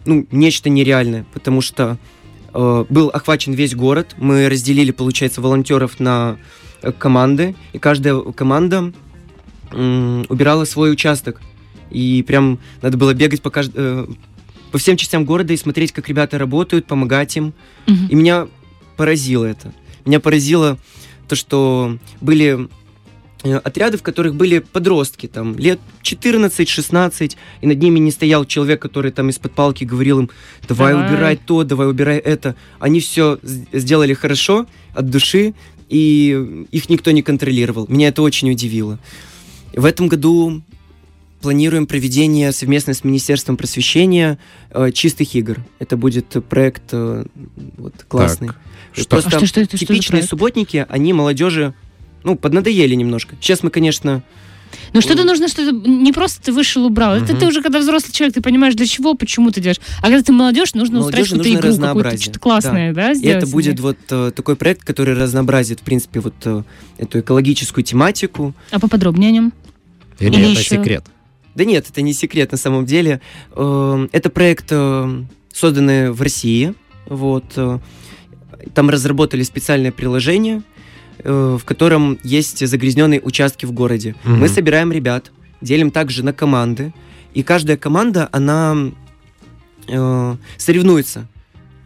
ну, 0.06 0.26
нечто 0.32 0.70
нереальное, 0.70 1.24
потому 1.32 1.60
что 1.60 1.98
был 2.54 3.08
охвачен 3.08 3.52
весь 3.52 3.74
город. 3.74 4.14
Мы 4.16 4.48
разделили, 4.48 4.92
получается, 4.92 5.40
волонтеров 5.40 5.98
на 6.00 6.38
э, 6.82 6.92
команды, 6.92 7.54
и 7.72 7.78
каждая 7.78 8.20
команда 8.20 8.92
убирала 9.72 10.64
свой 10.64 10.92
участок. 10.92 11.40
И 11.90 12.22
прям 12.22 12.58
надо 12.80 12.96
было 12.96 13.12
бегать 13.14 13.42
по, 13.42 13.48
кажд- 13.48 13.72
э, 13.74 14.06
по 14.70 14.78
всем 14.78 14.96
частям 14.96 15.24
города 15.24 15.52
и 15.52 15.56
смотреть, 15.56 15.92
как 15.92 16.08
ребята 16.08 16.38
работают, 16.38 16.86
помогать 16.86 17.36
им. 17.36 17.54
Мгм. 17.86 18.06
И 18.08 18.14
меня 18.14 18.48
поразило 18.96 19.44
это. 19.44 19.72
Меня 20.04 20.20
поразило 20.20 20.78
то, 21.28 21.34
что 21.34 21.98
были 22.20 22.64
э, 22.64 22.68
отряды, 23.52 23.98
в 23.98 24.02
которых 24.02 24.34
были 24.34 24.58
подростки, 24.60 25.26
там, 25.26 25.56
лет 25.58 25.78
14-16, 26.02 27.36
и 27.60 27.66
над 27.66 27.78
ними 27.82 27.98
не 27.98 28.10
стоял 28.10 28.44
человек, 28.44 28.80
который 28.80 29.12
там 29.12 29.28
из-под 29.30 29.52
палки 29.52 29.84
говорил 29.84 30.20
им, 30.20 30.30
давай, 30.68 30.92
Давай. 30.94 31.08
убирай 31.08 31.36
то, 31.36 31.64
давай 31.64 31.88
убирай 31.88 32.18
это. 32.18 32.54
Они 32.78 33.00
все 33.00 33.38
сделали 33.72 34.14
хорошо, 34.14 34.66
от 34.94 35.10
души, 35.10 35.54
и 35.88 36.66
их 36.70 36.88
никто 36.88 37.10
не 37.10 37.22
контролировал. 37.22 37.86
Меня 37.88 38.08
это 38.08 38.22
очень 38.22 38.50
удивило. 38.50 38.98
В 39.74 39.84
этом 39.84 40.08
году 40.08 40.62
планируем 41.42 41.86
проведение 41.86 42.52
совместно 42.52 42.94
с 42.94 43.04
Министерством 43.04 43.56
просвещения 43.58 44.38
э, 44.70 44.90
чистых 44.92 45.34
игр. 45.34 45.58
Это 45.78 45.96
будет 45.98 46.26
проект 46.48 46.84
э, 46.92 47.26
вот, 47.76 47.94
классный. 48.08 48.48
Так, 48.48 48.56
что- 48.94 49.08
Просто 49.08 49.28
А 49.28 49.38
что- 49.38 49.46
что 49.46 49.60
это- 49.60 49.76
что 49.76 49.86
типичные 49.86 50.22
субботники, 50.22 50.86
они 50.88 51.12
молодежи, 51.12 51.74
ну, 52.24 52.36
поднадоели 52.36 52.94
немножко. 52.94 53.36
Сейчас 53.40 53.62
мы, 53.62 53.70
конечно, 53.70 54.22
Ну 54.92 55.00
что-то 55.00 55.24
нужно, 55.24 55.46
что-то 55.48 55.70
не 55.88 56.12
просто 56.12 56.42
ты 56.42 56.52
вышел, 56.52 56.84
убрал. 56.84 57.14
Это 57.14 57.32
Мгм. 57.32 57.38
ты 57.40 57.46
уже 57.46 57.62
когда 57.62 57.78
взрослый 57.78 58.12
человек, 58.12 58.34
ты 58.34 58.40
понимаешь, 58.40 58.74
для 58.74 58.86
чего, 58.86 59.14
почему 59.14 59.50
ты 59.52 59.60
делаешь. 59.60 59.78
А 60.00 60.02
когда 60.06 60.22
ты 60.22 60.32
молодежь, 60.32 60.74
нужно 60.74 60.98
какую-то 60.98 61.18
нужно 61.20 61.34
игру, 61.36 61.44
какую-то 61.44 61.68
разнообразие. 61.68 62.20
что-то 62.20 62.40
классное, 62.40 62.92
да, 62.92 63.12
и 63.12 63.14
сделать 63.14 63.44
это 63.44 63.52
будет 63.52 63.78
вот 63.80 63.98
э, 64.10 64.32
такой 64.34 64.56
проект, 64.56 64.82
который 64.84 65.14
разнообразит, 65.14 65.80
в 65.80 65.82
принципе, 65.84 66.20
вот 66.20 66.34
э, 66.44 66.62
эту 66.98 67.20
экологическую 67.20 67.84
тематику. 67.84 68.52
А 68.72 68.80
поподробнее 68.80 69.28
о 69.28 69.32
нем? 69.32 69.52
Или, 70.18 70.30
Или 70.34 70.42
это 70.52 70.60
еще- 70.60 70.76
секрет? 70.76 71.04
Да 71.54 71.64
нет, 71.64 71.86
это 71.88 72.02
не 72.02 72.12
секрет 72.12 72.50
на 72.52 72.58
самом 72.58 72.84
деле. 72.86 73.20
Э, 73.54 74.08
Это 74.12 74.28
проект, 74.30 74.66
э, 74.70 75.24
созданный 75.52 76.10
в 76.10 76.20
России. 76.20 76.74
Вот. 77.06 77.44
э, 77.56 77.78
Там 78.74 78.90
разработали 78.90 79.42
специальное 79.42 79.92
приложение, 79.92 80.62
в 81.22 81.60
котором 81.64 82.18
есть 82.22 82.66
загрязненные 82.66 83.20
участки 83.20 83.66
в 83.66 83.72
городе. 83.72 84.14
Мгм. 84.24 84.40
Мы 84.40 84.48
собираем 84.48 84.90
ребят, 84.92 85.30
делим 85.60 85.90
также 85.90 86.24
на 86.24 86.32
команды, 86.32 86.92
и 87.34 87.42
каждая 87.42 87.76
команда, 87.76 88.28
она 88.32 88.76
э, 89.88 90.36
соревнуется. 90.56 91.26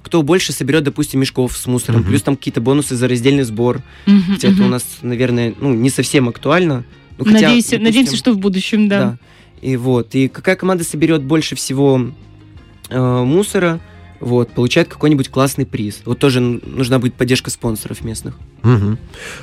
Кто 0.03 0.23
больше 0.23 0.53
соберет, 0.53 0.85
допустим, 0.85 1.21
мешков 1.21 1.57
с 1.57 1.67
мусором, 1.67 2.01
Мгм. 2.01 2.09
плюс 2.11 2.23
там 2.23 2.37
какие-то 2.37 2.61
бонусы 2.61 2.97
за 2.97 3.09
раздельный 3.09 3.43
сбор. 3.43 3.83
Мгм, 4.07 4.23
Хотя 4.35 4.49
это 4.49 4.57
мгм. 4.59 4.67
у 4.67 4.69
нас, 4.69 4.85
наверное, 5.03 5.55
ну, 5.61 5.75
не 5.75 5.91
совсем 5.91 6.29
актуально. 6.29 6.85
Ну, 7.19 7.25
хотя, 7.25 7.35
Надеюсь- 7.49 7.65
допустим, 7.65 7.83
Надеемся, 7.83 8.17
что 8.17 8.33
в 8.33 8.39
будущем, 8.39 8.89
да. 8.89 9.01
да. 9.01 9.19
И 9.61 9.77
вот. 9.77 10.15
И 10.15 10.29
какая 10.29 10.55
команда 10.57 10.85
соберет 10.85 11.23
больше 11.25 11.57
всего 11.57 12.11
э, 12.91 13.23
мусора, 13.25 13.81
вот, 14.21 14.51
получает 14.53 14.89
какой-нибудь 14.89 15.29
классный 15.29 15.67
приз. 15.67 16.03
Вот 16.05 16.19
тоже 16.19 16.41
нужна 16.41 16.99
будет 16.99 17.15
поддержка 17.15 17.51
спонсоров 17.51 18.03
местных. 18.05 18.37
Мгм. 18.63 18.99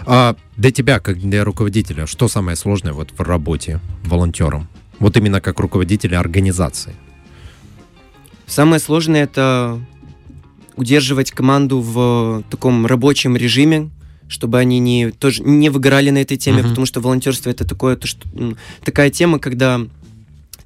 А 0.06 0.36
для 0.58 0.72
тебя, 0.72 1.00
как 1.00 1.20
для 1.20 1.44
руководителя, 1.44 2.06
что 2.08 2.28
самое 2.28 2.58
сложное 2.58 2.94
вот 2.94 3.12
в 3.18 3.22
работе 3.22 3.80
волонтером? 4.04 4.68
Вот 5.00 5.18
именно 5.18 5.42
как 5.42 5.60
руководителя 5.60 6.20
организации. 6.20 6.96
Самое 8.48 8.80
сложное 8.80 9.24
это 9.24 9.80
удерживать 10.76 11.32
команду 11.32 11.80
в 11.80 12.44
таком 12.50 12.86
рабочем 12.86 13.36
режиме, 13.36 13.90
чтобы 14.28 14.60
они 14.60 14.80
не, 14.80 15.12
тоже 15.12 15.42
не 15.44 15.70
выгорали 15.70 16.10
на 16.10 16.20
этой 16.20 16.38
теме, 16.38 16.60
Мгм. 16.60 16.70
потому 16.70 16.86
что 16.86 17.00
волонтерство 17.00 17.50
это 17.50 17.66
такое, 17.66 17.96
то, 17.96 18.08
что, 18.08 18.28
такая 18.84 19.10
тема, 19.10 19.40
когда 19.40 19.82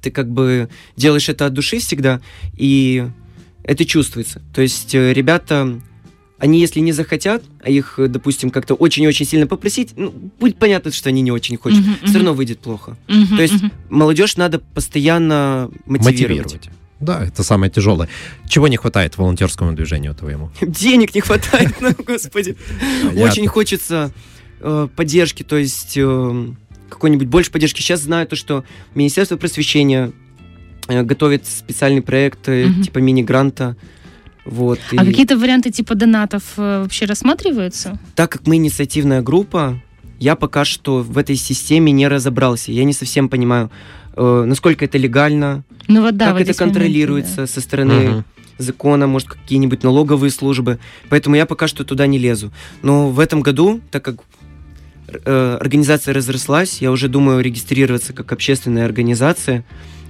ты 0.00 0.10
как 0.10 0.30
бы 0.30 0.68
делаешь 0.96 1.28
это 1.28 1.46
от 1.46 1.52
души 1.52 1.78
всегда, 1.78 2.20
и 2.56 3.06
это 3.64 3.84
чувствуется. 3.84 4.42
То 4.54 4.62
есть 4.62 4.94
э, 4.94 5.12
ребята, 5.12 5.80
они 6.38 6.60
если 6.60 6.80
не 6.80 6.92
захотят, 6.92 7.42
а 7.62 7.70
их, 7.70 7.98
э, 7.98 8.08
допустим, 8.08 8.50
как-то 8.50 8.74
очень-очень 8.74 9.26
сильно 9.26 9.46
попросить, 9.46 9.92
ну, 9.96 10.10
будет 10.40 10.56
понятно, 10.58 10.90
что 10.90 11.08
они 11.08 11.20
не 11.22 11.30
очень 11.30 11.56
хотят. 11.56 11.80
Мгм, 11.80 11.96
Все 12.04 12.14
равно 12.14 12.34
выйдет 12.34 12.60
плохо. 12.60 12.96
Мгм, 13.08 13.36
То 13.36 13.42
есть 13.42 13.62
мгм. 13.62 13.72
молодежь 13.90 14.36
надо 14.36 14.58
постоянно 14.58 15.70
мотивировать. 15.86 16.44
Мотивировать. 16.44 16.70
Да, 17.00 17.24
это 17.24 17.42
самое 17.42 17.70
тяжелое. 17.70 18.08
Чего 18.48 18.68
не 18.68 18.76
хватает 18.76 19.16
волонтерскому 19.16 19.72
движению 19.72 20.14
твоему? 20.14 20.50
Денег 20.60 21.14
не 21.14 21.20
хватает, 21.22 21.74
ну, 21.80 21.90
господи. 22.06 22.56
Очень 23.16 23.46
хочется 23.46 24.12
э, 24.60 24.88
поддержки, 24.94 25.42
то 25.42 25.56
есть 25.56 25.94
э, 25.96 26.46
какой-нибудь 26.90 27.28
больше 27.28 27.50
поддержки. 27.50 27.80
Сейчас 27.80 28.00
знаю 28.00 28.26
то, 28.26 28.36
что 28.36 28.64
Министерство 28.94 29.36
просвещения 29.36 30.12
готовит 31.02 31.46
специальный 31.46 32.02
проект 32.02 32.48
э, 32.48 32.66
Мгм. 32.66 32.82
типа 32.82 32.98
мини-гранта. 32.98 33.76
Вот. 34.44 34.78
А 34.96 35.04
и 35.04 35.06
какие-то 35.06 35.36
варианты 35.36 35.70
типа 35.70 35.94
донатов 35.94 36.42
э, 36.56 36.82
вообще 36.82 37.04
рассматриваются? 37.06 37.98
Так 38.14 38.30
как 38.32 38.46
мы 38.46 38.56
инициативная 38.56 39.22
группа, 39.22 39.80
я 40.18 40.34
пока 40.34 40.64
что 40.64 41.02
в 41.02 41.16
этой 41.18 41.36
системе 41.36 41.92
не 41.92 42.08
разобрался. 42.08 42.72
Я 42.72 42.84
не 42.84 42.92
совсем 42.92 43.28
понимаю, 43.28 43.70
э, 44.16 44.44
насколько 44.46 44.84
это 44.84 44.98
легально, 44.98 45.62
Ну 45.88 46.02
вот 46.02 46.16
да, 46.16 46.26
как 46.26 46.34
вот 46.34 46.40
это 46.42 46.52
здесь 46.52 46.60
моменты, 46.60 46.80
контролируется 46.80 47.46
со 47.46 47.60
стороны 47.60 47.94
Мгм. 48.10 48.24
закона, 48.58 49.06
может, 49.06 49.28
какие-нибудь 49.28 49.82
налоговые 49.82 50.30
службы. 50.30 50.78
Поэтому 51.08 51.36
я 51.36 51.46
пока 51.46 51.66
что 51.68 51.84
туда 51.84 52.06
не 52.06 52.18
лезу. 52.18 52.50
Но 52.82 53.08
в 53.10 53.20
этом 53.20 53.40
году, 53.42 53.80
так 53.90 54.04
как 54.04 54.16
э, 55.08 55.58
организация 55.60 56.14
разрослась, 56.14 56.80
я 56.80 56.90
уже 56.90 57.08
думаю 57.08 57.40
регистрироваться 57.40 58.12
как 58.12 58.32
общественная 58.32 58.84
организация 58.84 59.64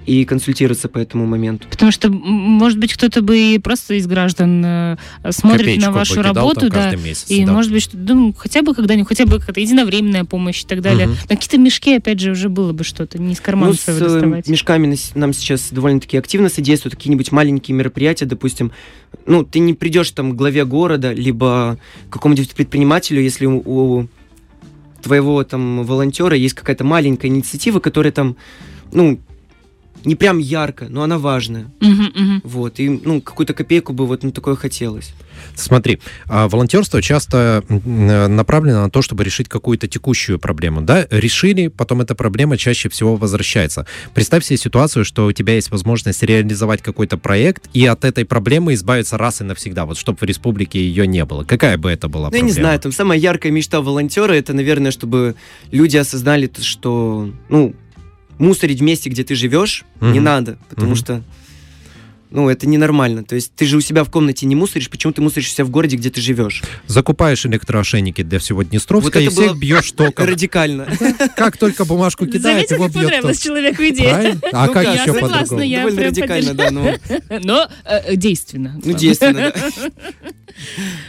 и 0.06 0.24
консультироваться 0.24 0.88
по 0.88 0.98
этому 0.98 1.26
моменту. 1.26 1.68
Потому 1.70 1.92
что, 1.92 2.10
может 2.10 2.78
быть, 2.78 2.94
кто-то 2.94 3.22
бы 3.22 3.38
и 3.38 3.58
просто 3.58 3.94
из 3.94 4.06
граждан 4.06 4.64
э, 4.64 4.96
смотрит 5.30 5.60
Копеечку 5.66 5.86
на 5.86 5.92
вашу 5.92 6.22
работу, 6.22 6.68
да, 6.70 6.90
каждый 6.90 7.04
месяц, 7.04 7.26
и, 7.30 7.44
да. 7.44 7.52
может 7.52 7.70
быть, 7.70 7.82
что, 7.82 7.96
ну, 7.96 8.34
хотя 8.36 8.62
бы 8.62 8.74
когда-нибудь, 8.74 9.08
хотя 9.08 9.26
бы 9.26 9.38
какая-то 9.38 9.60
единовременная 9.60 10.24
помощь 10.24 10.62
и 10.62 10.66
так 10.66 10.80
далее. 10.80 11.06
Мгм. 11.06 11.16
На 11.28 11.36
какие-то 11.36 11.58
мешки, 11.58 11.94
опять 11.94 12.18
же, 12.18 12.32
уже 12.32 12.48
было 12.48 12.72
бы 12.72 12.82
что-то, 12.82 13.18
не 13.20 13.34
из 13.34 13.40
кармана 13.40 13.72
Ну, 13.72 13.74
с 13.74 13.80
своего 13.80 14.06
э, 14.06 14.08
доставать. 14.08 14.48
мешками 14.48 14.86
нас- 14.86 15.12
нам 15.14 15.32
сейчас 15.32 15.68
довольно-таки 15.70 16.16
активно 16.16 16.48
содействуют 16.48 16.96
какие-нибудь 16.96 17.30
маленькие 17.30 17.76
мероприятия, 17.76 18.24
допустим. 18.24 18.72
Ну, 19.26 19.44
ты 19.44 19.58
не 19.58 19.74
придешь 19.74 20.10
там 20.12 20.32
к 20.32 20.34
главе 20.36 20.64
города, 20.64 21.12
либо 21.12 21.78
к 22.08 22.12
какому-нибудь 22.14 22.54
предпринимателю, 22.54 23.22
если 23.22 23.46
у, 23.46 23.58
у 23.64 24.08
твоего 25.02 25.42
там 25.44 25.84
волонтера 25.84 26.36
есть 26.36 26.54
какая-то 26.54 26.84
маленькая 26.84 27.28
инициатива, 27.28 27.80
которая 27.80 28.12
там, 28.12 28.36
ну, 28.92 29.18
не 30.04 30.14
прям 30.16 30.38
ярко, 30.38 30.86
но 30.88 31.02
она 31.02 31.18
важная. 31.18 31.66
Мгм, 31.80 32.12
мгм. 32.14 32.40
Вот, 32.44 32.78
и, 32.80 32.88
ну, 32.88 33.20
какую-то 33.20 33.54
копейку 33.54 33.92
бы 33.92 34.06
вот 34.06 34.22
на 34.22 34.32
такое 34.32 34.56
хотелось. 34.56 35.12
Смотри, 35.54 35.98
а, 36.26 36.48
волонтерство 36.48 37.00
часто 37.00 37.64
э, 37.68 38.26
направлено 38.28 38.82
на 38.82 38.90
то, 38.90 39.00
чтобы 39.02 39.24
решить 39.24 39.48
какую-то 39.48 39.88
текущую 39.88 40.38
проблему. 40.38 40.82
Да, 40.82 41.06
решили, 41.10 41.68
потом 41.68 42.02
эта 42.02 42.14
проблема 42.14 42.56
чаще 42.58 42.88
всего 42.88 43.16
возвращается. 43.16 43.86
Представь 44.14 44.44
себе 44.44 44.58
ситуацию, 44.58 45.04
что 45.04 45.26
у 45.26 45.32
тебя 45.32 45.54
есть 45.54 45.70
возможность 45.70 46.22
реализовать 46.22 46.82
какой-то 46.82 47.16
проект 47.16 47.68
и 47.72 47.86
от 47.86 48.04
этой 48.04 48.24
проблемы 48.24 48.74
избавиться 48.74 49.16
раз 49.18 49.40
и 49.40 49.44
навсегда, 49.44 49.86
вот 49.86 49.96
чтобы 49.98 50.18
в 50.18 50.22
республике 50.24 50.78
ее 50.78 51.06
не 51.06 51.24
было. 51.24 51.44
Какая 51.44 51.78
бы 51.78 51.90
это 51.90 52.08
была 52.08 52.28
Ну, 52.30 52.36
я 52.36 52.42
не 52.42 52.48
проблема? 52.48 52.66
знаю, 52.66 52.80
там 52.80 52.92
самая 52.92 53.18
яркая 53.18 53.50
мечта 53.50 53.80
волонтера 53.80 54.32
это, 54.32 54.52
наверное, 54.52 54.90
чтобы 54.90 55.36
люди 55.70 55.96
осознали, 55.96 56.46
то, 56.48 56.62
что, 56.62 57.30
ну, 57.48 57.74
мусорить 58.40 58.80
в 58.80 58.82
месте, 58.82 59.08
где 59.10 59.22
ты 59.22 59.34
живешь, 59.36 59.84
не 60.00 60.14
Мгм. 60.14 60.24
надо, 60.24 60.58
потому 60.68 60.88
Мгм. 60.92 60.96
что, 60.96 61.22
ну, 62.30 62.48
это 62.48 62.66
ненормально. 62.68 63.22
То 63.24 63.34
есть 63.34 63.52
ты 63.54 63.66
же 63.66 63.76
у 63.76 63.80
себя 63.80 64.02
в 64.04 64.10
комнате 64.10 64.46
не 64.46 64.54
мусоришь, 64.54 64.88
почему 64.88 65.12
ты 65.12 65.20
мусоришь 65.20 65.48
у 65.48 65.52
себя 65.52 65.64
в 65.64 65.70
городе, 65.70 65.96
где 65.96 66.10
ты 66.10 66.20
живешь? 66.20 66.62
Закупаешь 66.86 67.44
электроошейники 67.44 68.22
для 68.22 68.38
всего 68.38 68.62
Днестровска 68.62 69.18
Вот 69.18 69.20
и 69.20 69.24
это 69.26 69.30
всех 69.34 69.46
было 69.48 69.54
бьешь 69.58 69.90
током. 69.96 70.26
Радикально. 70.26 70.88
Как 71.36 71.56
только 71.56 71.84
бумажку 71.84 72.26
кидает, 72.26 72.70
его 72.70 72.86
бьет 72.88 72.94
понравилась 73.04 73.40
человеку 73.40 73.82
идея. 73.82 74.38
А 74.52 74.66
Ну 74.66 74.72
как 74.72 74.84
еще 74.86 75.12
по-другому? 75.12 75.60
Довольно 75.70 76.02
радикально, 76.02 76.54
да, 76.54 76.70
но, 76.70 76.94
Но 77.42 77.68
э, 77.84 78.16
действенно. 78.16 78.80
ну, 78.84 78.92
действенно, 78.94 79.52
да. 79.54 79.90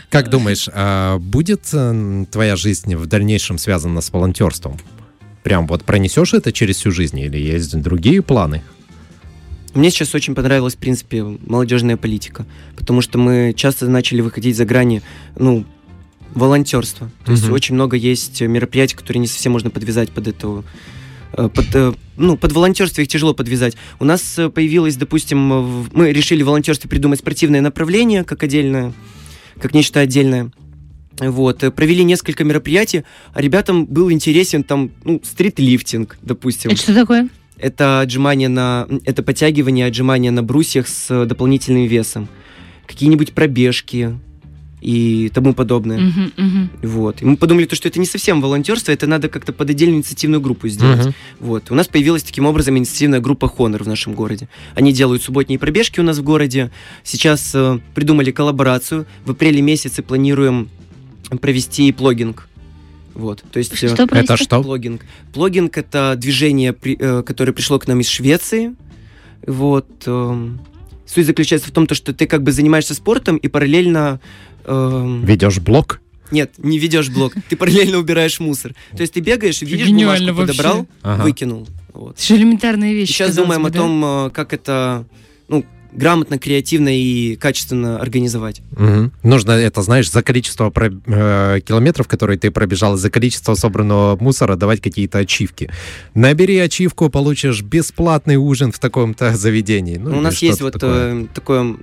Как 0.09 0.29
думаешь, 0.29 0.67
а 0.73 1.17
будет 1.19 1.61
э, 1.73 2.25
твоя 2.31 2.55
жизнь 2.55 2.95
в 2.95 3.05
дальнейшем 3.05 3.57
связана 3.57 4.01
с 4.01 4.11
волонтерством? 4.11 4.77
Прям 5.43 5.67
вот 5.67 5.83
пронесешь 5.83 6.33
это 6.33 6.51
через 6.51 6.77
всю 6.77 6.91
жизнь 6.91 7.19
или 7.19 7.37
есть 7.37 7.79
другие 7.81 8.21
планы? 8.21 8.61
Мне 9.73 9.89
сейчас 9.89 10.13
очень 10.13 10.35
понравилась, 10.35 10.75
в 10.75 10.77
принципе, 10.77 11.23
молодежная 11.23 11.95
политика, 11.97 12.45
потому 12.75 13.01
что 13.01 13.17
мы 13.17 13.53
часто 13.55 13.87
начали 13.87 14.21
выходить 14.21 14.57
за 14.57 14.65
грани, 14.65 15.01
ну, 15.37 15.65
волонтерства. 16.33 17.09
То 17.25 17.31
есть 17.31 17.45
Мгм. 17.45 17.53
очень 17.53 17.75
много 17.75 17.95
есть 17.95 18.41
мероприятий, 18.41 18.95
которые 18.95 19.21
не 19.21 19.27
совсем 19.27 19.53
можно 19.53 19.69
подвязать 19.69 20.11
под 20.11 20.27
эту 20.27 20.63
э, 21.33 21.47
под, 21.47 21.65
э, 21.73 21.93
ну, 22.17 22.35
под 22.35 22.51
волонтерство 22.51 23.01
их 23.01 23.07
тяжело 23.07 23.33
подвязать. 23.33 23.77
У 23.99 24.05
нас 24.05 24.37
э, 24.37 24.49
появилось, 24.49 24.97
допустим, 24.97 25.87
мы 25.93 26.11
решили 26.11 26.43
в 26.43 26.47
волонтерстве 26.47 26.89
придумать 26.89 27.19
спортивное 27.19 27.61
направление, 27.61 28.25
как 28.25 28.43
отдельное, 28.43 28.91
как 29.61 29.73
нечто 29.73 30.01
отдельное. 30.01 30.51
Вот, 31.19 31.63
э, 31.63 31.71
провели 31.71 32.03
несколько 32.03 32.43
мероприятий, 32.43 33.03
а 33.33 33.41
ребятам 33.41 33.85
был 33.85 34.11
интересен 34.11 34.63
там, 34.63 34.91
ну, 35.03 35.21
стритлифтинг, 35.23 36.17
допустим. 36.21 36.71
Это 36.71 36.81
что 36.81 36.93
такое? 36.93 37.29
Это 37.57 38.01
отжимание 38.01 38.49
на... 38.49 38.87
Это 39.05 39.21
подтягивание, 39.21 39.85
отжимание 39.85 40.31
на 40.31 40.41
брусьях 40.41 40.87
с 40.87 41.11
э, 41.11 41.25
дополнительным 41.25 41.85
весом. 41.85 42.27
Какие-нибудь 42.87 43.33
пробежки 43.33 44.15
и 44.81 45.31
тому 45.33 45.53
подобное. 45.53 45.99
Мгм, 45.99 46.33
мгм. 46.35 46.69
Вот. 46.81 47.21
И 47.21 47.25
мы 47.25 47.37
подумали, 47.37 47.65
то, 47.65 47.75
что 47.75 47.87
это 47.87 47.99
не 47.99 48.07
совсем 48.07 48.41
волонтерство, 48.41 48.91
это 48.91 49.05
надо 49.05 49.29
как-то 49.29 49.53
под 49.53 49.69
отдельную 49.69 49.97
инициативную 49.97 50.41
группу 50.41 50.67
сделать. 50.67 51.05
Мгм. 51.05 51.13
Вот. 51.39 51.69
У 51.69 51.75
нас 51.75 51.87
появилась 51.87 52.23
таким 52.23 52.47
образом 52.47 52.77
инициативная 52.77 53.19
группа 53.19 53.45
Honor 53.45 53.83
в 53.83 53.87
нашем 53.87 54.15
городе. 54.15 54.49
Они 54.73 54.91
делают 54.91 55.21
субботние 55.21 55.59
пробежки 55.59 55.99
у 55.99 56.03
нас 56.03 56.17
в 56.17 56.23
городе. 56.23 56.71
Сейчас 57.03 57.51
э, 57.53 57.79
придумали 57.93 58.31
коллаборацию. 58.31 59.05
В 59.23 59.31
апреле 59.31 59.61
месяце 59.61 60.01
планируем 60.01 60.69
провести 61.39 61.91
плогинг. 61.91 62.47
Вот. 63.13 63.43
То 63.51 63.59
есть... 63.59 63.73
э, 63.73 63.87
Что 63.87 64.03
Это 64.03 64.07
происходит? 64.07 64.43
что? 64.43 64.61
Плогинг. 64.63 65.01
Плогинг 65.33 65.77
это 65.77 66.15
движение, 66.17 66.73
при- 66.73 66.97
э, 66.99 67.23
которое 67.23 67.51
пришло 67.53 67.77
к 67.79 67.87
нам 67.87 67.99
из 67.99 68.07
Швеции. 68.07 68.75
Вот. 69.45 69.87
эм, 70.05 70.59
Суть 71.05 71.25
заключается 71.25 71.67
в 71.67 71.71
том, 71.71 71.87
то, 71.87 71.95
что 71.95 72.13
ты 72.13 72.25
как 72.25 72.41
бы 72.43 72.51
занимаешься 72.51 72.93
спортом 72.93 73.35
и 73.37 73.47
параллельно... 73.49 74.21
эм, 74.65 75.25
Ведешь 75.25 75.59
блог? 75.59 75.99
Нет, 76.31 76.53
не 76.57 76.79
ведешь 76.79 77.09
блог. 77.09 77.33
Ты 77.49 77.57
параллельно 77.57 77.97
убираешь 77.97 78.39
мусор. 78.39 78.73
То 78.95 79.01
есть 79.01 79.11
ты 79.13 79.19
бегаешь, 79.19 79.61
видишь, 79.61 79.87
Гениально 79.87 80.31
бумажку 80.31 80.53
подобрал, 80.53 80.77
вообще. 80.77 80.91
Ага. 81.01 81.23
выкинул. 81.23 81.67
Вот. 81.93 82.15
Это 82.15 82.23
же 82.25 82.35
элементарные 82.37 82.93
вещи. 82.93 83.11
Сейчас 83.11 83.35
думаем 83.35 83.63
бы, 83.63 83.67
о 83.67 83.71
том, 83.71 84.05
э, 84.05 84.29
как 84.29 84.53
это 84.53 85.05
ну, 85.49 85.65
грамотно, 85.93 86.37
креативно 86.39 86.89
и 86.89 87.35
качественно 87.35 87.99
организовать. 87.99 88.61
Мгм. 88.77 89.11
Нужно 89.23 89.51
это, 89.51 89.81
знаешь, 89.81 90.09
за 90.11 90.23
количество 90.23 90.69
про- 90.69 90.91
э, 91.05 91.59
километров, 91.65 92.07
которые 92.07 92.37
ты 92.39 92.51
пробежал, 92.51 92.95
за 92.97 93.09
количество 93.09 93.55
собранного 93.55 94.17
мусора 94.21 94.55
давать 94.55 94.81
какие-то 94.81 95.19
ачивки. 95.19 95.69
Набери 96.15 96.57
ачивку, 96.59 97.09
получишь 97.09 97.61
бесплатный 97.61 98.37
ужин 98.37 98.71
в 98.71 98.79
таком-то 98.79 99.35
заведении. 99.35 99.97
Ну, 99.97 100.11
Ну, 100.11 100.17
у 100.19 100.21
нас 100.21 100.41
есть 100.41 100.61
вот 100.61 100.73
такое. 100.73 101.23
э, 101.23 101.27
такое 101.33 101.75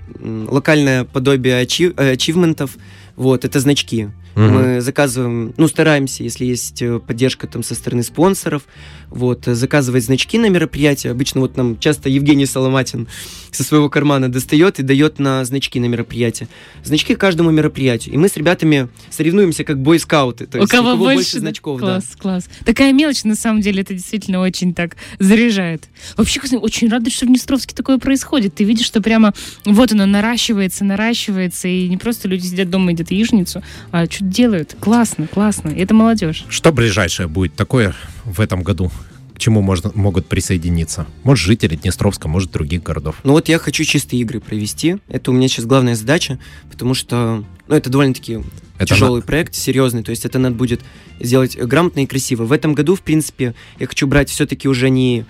локальное 0.48 1.04
подобие 1.04 1.62
ачи- 1.62 1.94
э, 1.96 2.12
ачивментов. 2.12 2.76
Вот, 3.16 3.44
это 3.44 3.58
значки. 3.60 4.08
Мгм. 4.38 4.54
Мы 4.54 4.80
заказываем, 4.80 5.52
ну, 5.56 5.66
стараемся, 5.66 6.22
если 6.22 6.44
есть 6.44 6.80
э, 6.80 7.00
поддержка 7.00 7.48
там 7.48 7.64
со 7.64 7.74
стороны 7.74 8.04
спонсоров, 8.04 8.62
вот, 9.10 9.48
э, 9.48 9.54
заказывать 9.54 10.04
значки 10.04 10.38
на 10.38 10.48
мероприятия. 10.48 11.10
Обычно 11.10 11.40
вот 11.40 11.56
нам 11.56 11.76
часто 11.78 12.08
Евгений 12.08 12.46
Соломатин 12.46 13.08
со 13.50 13.64
своего 13.64 13.88
кармана 13.88 14.30
достает 14.30 14.78
и 14.78 14.84
дает 14.84 15.18
на 15.18 15.44
значки 15.44 15.80
на 15.80 15.86
мероприятие. 15.86 16.48
Значки 16.84 17.16
к 17.16 17.18
каждому 17.18 17.50
мероприятию. 17.50 18.14
И 18.14 18.18
мы 18.18 18.28
с 18.28 18.36
ребятами 18.36 18.88
соревнуемся 19.10 19.64
как 19.64 19.80
бойскауты. 19.80 20.46
То 20.46 20.58
У 20.58 20.60
есть 20.60 20.70
кого 20.70 20.96
больше, 20.96 21.34
да? 21.34 21.40
значков, 21.40 21.80
да. 21.80 21.86
класс, 21.86 22.04
класс. 22.16 22.48
Такая 22.64 22.92
мелочь, 22.92 23.24
на 23.24 23.34
самом 23.34 23.60
деле, 23.60 23.82
это 23.82 23.92
действительно 23.92 24.38
очень 24.38 24.72
так 24.72 24.96
заряжает. 25.18 25.88
Вообще, 26.16 26.38
кстати, 26.38 26.60
очень 26.60 26.88
рада, 26.88 27.10
что 27.10 27.26
в 27.26 27.28
Днестровске 27.28 27.74
такое 27.74 27.98
происходит. 27.98 28.54
Ты 28.54 28.62
видишь, 28.62 28.86
что 28.86 29.02
прямо 29.02 29.34
вот 29.64 29.90
оно 29.90 30.06
наращивается, 30.06 30.84
наращивается, 30.84 31.66
и 31.66 31.88
не 31.88 31.96
просто 31.96 32.28
люди 32.28 32.46
сидят 32.46 32.70
дома 32.70 32.90
и 32.90 32.94
едят 32.94 33.10
яичницу, 33.10 33.62
а 33.90 34.06
что-то 34.06 34.27
делают. 34.28 34.76
Классно, 34.80 35.26
классно. 35.26 35.68
Это 35.68 35.94
молодежь. 35.94 36.44
Что 36.48 36.72
ближайшее 36.72 37.28
будет 37.28 37.54
такое 37.54 37.94
в 38.24 38.40
этом 38.40 38.62
году? 38.62 38.90
К 39.34 39.38
чему 39.38 39.62
можно, 39.62 39.92
могут 39.94 40.26
присоединиться? 40.26 41.06
Может, 41.22 41.46
жители 41.46 41.76
Днестровска, 41.76 42.26
может, 42.26 42.50
других 42.50 42.82
городов. 42.82 43.16
Ну 43.22 43.34
вот 43.34 43.48
я 43.48 43.58
хочу 43.58 43.84
чистые 43.84 44.20
игры 44.22 44.40
провести. 44.40 44.96
Это 45.06 45.30
у 45.30 45.34
меня 45.34 45.46
сейчас 45.46 45.64
главная 45.64 45.94
задача, 45.94 46.40
потому 46.70 46.94
что 46.94 47.44
ну, 47.68 47.74
это 47.76 47.88
довольно-таки 47.88 48.40
Это 48.78 48.86
тяжелый 48.86 49.22
проект, 49.22 49.54
серьезный. 49.54 50.02
То 50.02 50.10
есть 50.10 50.24
это 50.24 50.38
надо 50.40 50.56
будет 50.56 50.80
сделать 51.20 51.56
грамотно 51.56 52.00
и 52.00 52.06
красиво. 52.06 52.44
В 52.44 52.52
этом 52.52 52.74
году, 52.74 52.96
в 52.96 53.02
принципе, 53.02 53.54
я 53.78 53.86
хочу 53.86 54.06
брать 54.06 54.28
все-таки 54.30 54.66
уже 54.68 54.90
не... 54.90 55.24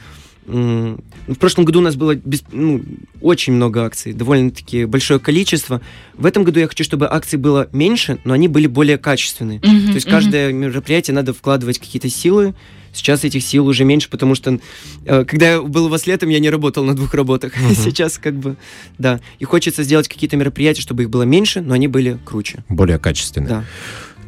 м, 0.48 1.00
В 1.26 1.34
прошлом 1.34 1.64
году 1.66 1.80
у 1.80 1.82
нас 1.82 1.94
было 1.94 2.14
бес- 2.14 2.44
ну, 2.52 2.82
очень 3.20 3.52
много 3.52 3.84
акций, 3.84 4.12
довольно-таки 4.14 4.86
большое 4.86 5.20
количество. 5.20 5.80
В 6.14 6.24
этом 6.26 6.42
году 6.44 6.58
я 6.60 6.66
хочу, 6.68 6.84
чтобы 6.84 7.06
акций 7.10 7.38
было 7.38 7.68
меньше, 7.72 8.18
но 8.24 8.32
они 8.34 8.48
были 8.48 8.66
более 8.66 8.96
качественные. 8.98 9.60
То 9.60 9.68
есть 9.94 10.08
каждое 10.08 10.52
мероприятие 10.52 11.14
надо 11.14 11.32
вкладывать 11.34 11.78
какие-то 11.78 12.08
силы. 12.08 12.54
Сейчас 12.94 13.22
этих 13.24 13.42
сил 13.44 13.66
уже 13.66 13.84
меньше, 13.84 14.08
потому 14.08 14.34
что 14.34 14.58
э, 15.04 15.24
когда 15.24 15.50
я 15.52 15.60
был 15.62 15.84
у 15.86 15.88
вас 15.88 16.06
летом, 16.06 16.30
я 16.30 16.38
не 16.40 16.48
работал 16.50 16.82
на 16.84 16.96
двух 16.96 17.12
работах. 17.14 17.52
Мгм. 17.56 17.74
Сейчас 17.74 18.18
как 18.18 18.34
бы, 18.34 18.56
да. 18.96 19.20
И 19.38 19.44
хочется 19.44 19.82
сделать 19.82 20.08
какие-то 20.08 20.36
мероприятия, 20.36 20.80
чтобы 20.80 21.02
их 21.02 21.10
было 21.10 21.22
меньше, 21.24 21.60
но 21.60 21.74
они 21.74 21.86
были 21.86 22.18
круче. 22.24 22.64
более 22.70 22.98
качественные. 22.98 23.48
Да. 23.48 23.64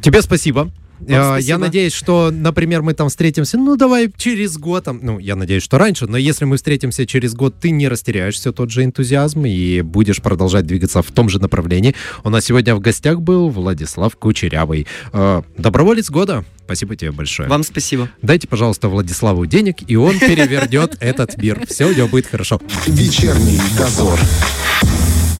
Тебе 0.01 0.21
спасибо. 0.21 0.71
Э, 1.07 1.37
Я 1.41 1.57
надеюсь, 1.57 1.93
что, 1.93 2.31
например, 2.31 2.81
мы 2.81 2.93
там 2.93 3.09
встретимся, 3.09 3.57
ну, 3.57 3.75
давай 3.75 4.11
через 4.17 4.57
год, 4.57 4.83
там, 4.85 4.99
ну, 5.01 5.19
я 5.19 5.35
надеюсь, 5.35 5.63
что 5.63 5.77
раньше, 5.77 6.07
но 6.07 6.17
если 6.17 6.45
мы 6.45 6.57
встретимся 6.57 7.05
через 7.05 7.33
год, 7.33 7.55
ты 7.59 7.71
не 7.71 7.87
растеряешь 7.87 8.35
все 8.35 8.51
тот 8.51 8.71
же 8.71 8.83
энтузиазм 8.83 9.45
и 9.45 9.81
будешь 9.81 10.21
продолжать 10.21 10.65
двигаться 10.65 11.01
в 11.01 11.11
том 11.11 11.29
же 11.29 11.39
направлении. 11.39 11.95
У 12.23 12.29
нас 12.29 12.45
сегодня 12.45 12.75
в 12.75 12.79
гостях 12.79 13.21
был 13.21 13.49
Владислав 13.49 14.15
Кучерявый, 14.15 14.87
э, 15.13 15.41
доброволец 15.57 16.09
года. 16.09 16.43
Спасибо 16.65 16.95
тебе 16.95 17.11
большое. 17.11 17.49
Вам 17.49 17.63
спасибо. 17.63 18.09
Дайте, 18.21 18.47
пожалуйста, 18.47 18.87
Владиславу 18.87 19.45
денег, 19.45 19.77
и 19.87 19.95
он 19.95 20.17
перевернет 20.19 20.95
этот 20.99 21.37
мир. 21.37 21.65
Все 21.67 21.85
у 21.85 21.93
него 21.93 22.07
будет 22.07 22.27
хорошо. 22.27 22.61
Вечерний 22.87 23.59
дозор. 23.77 24.19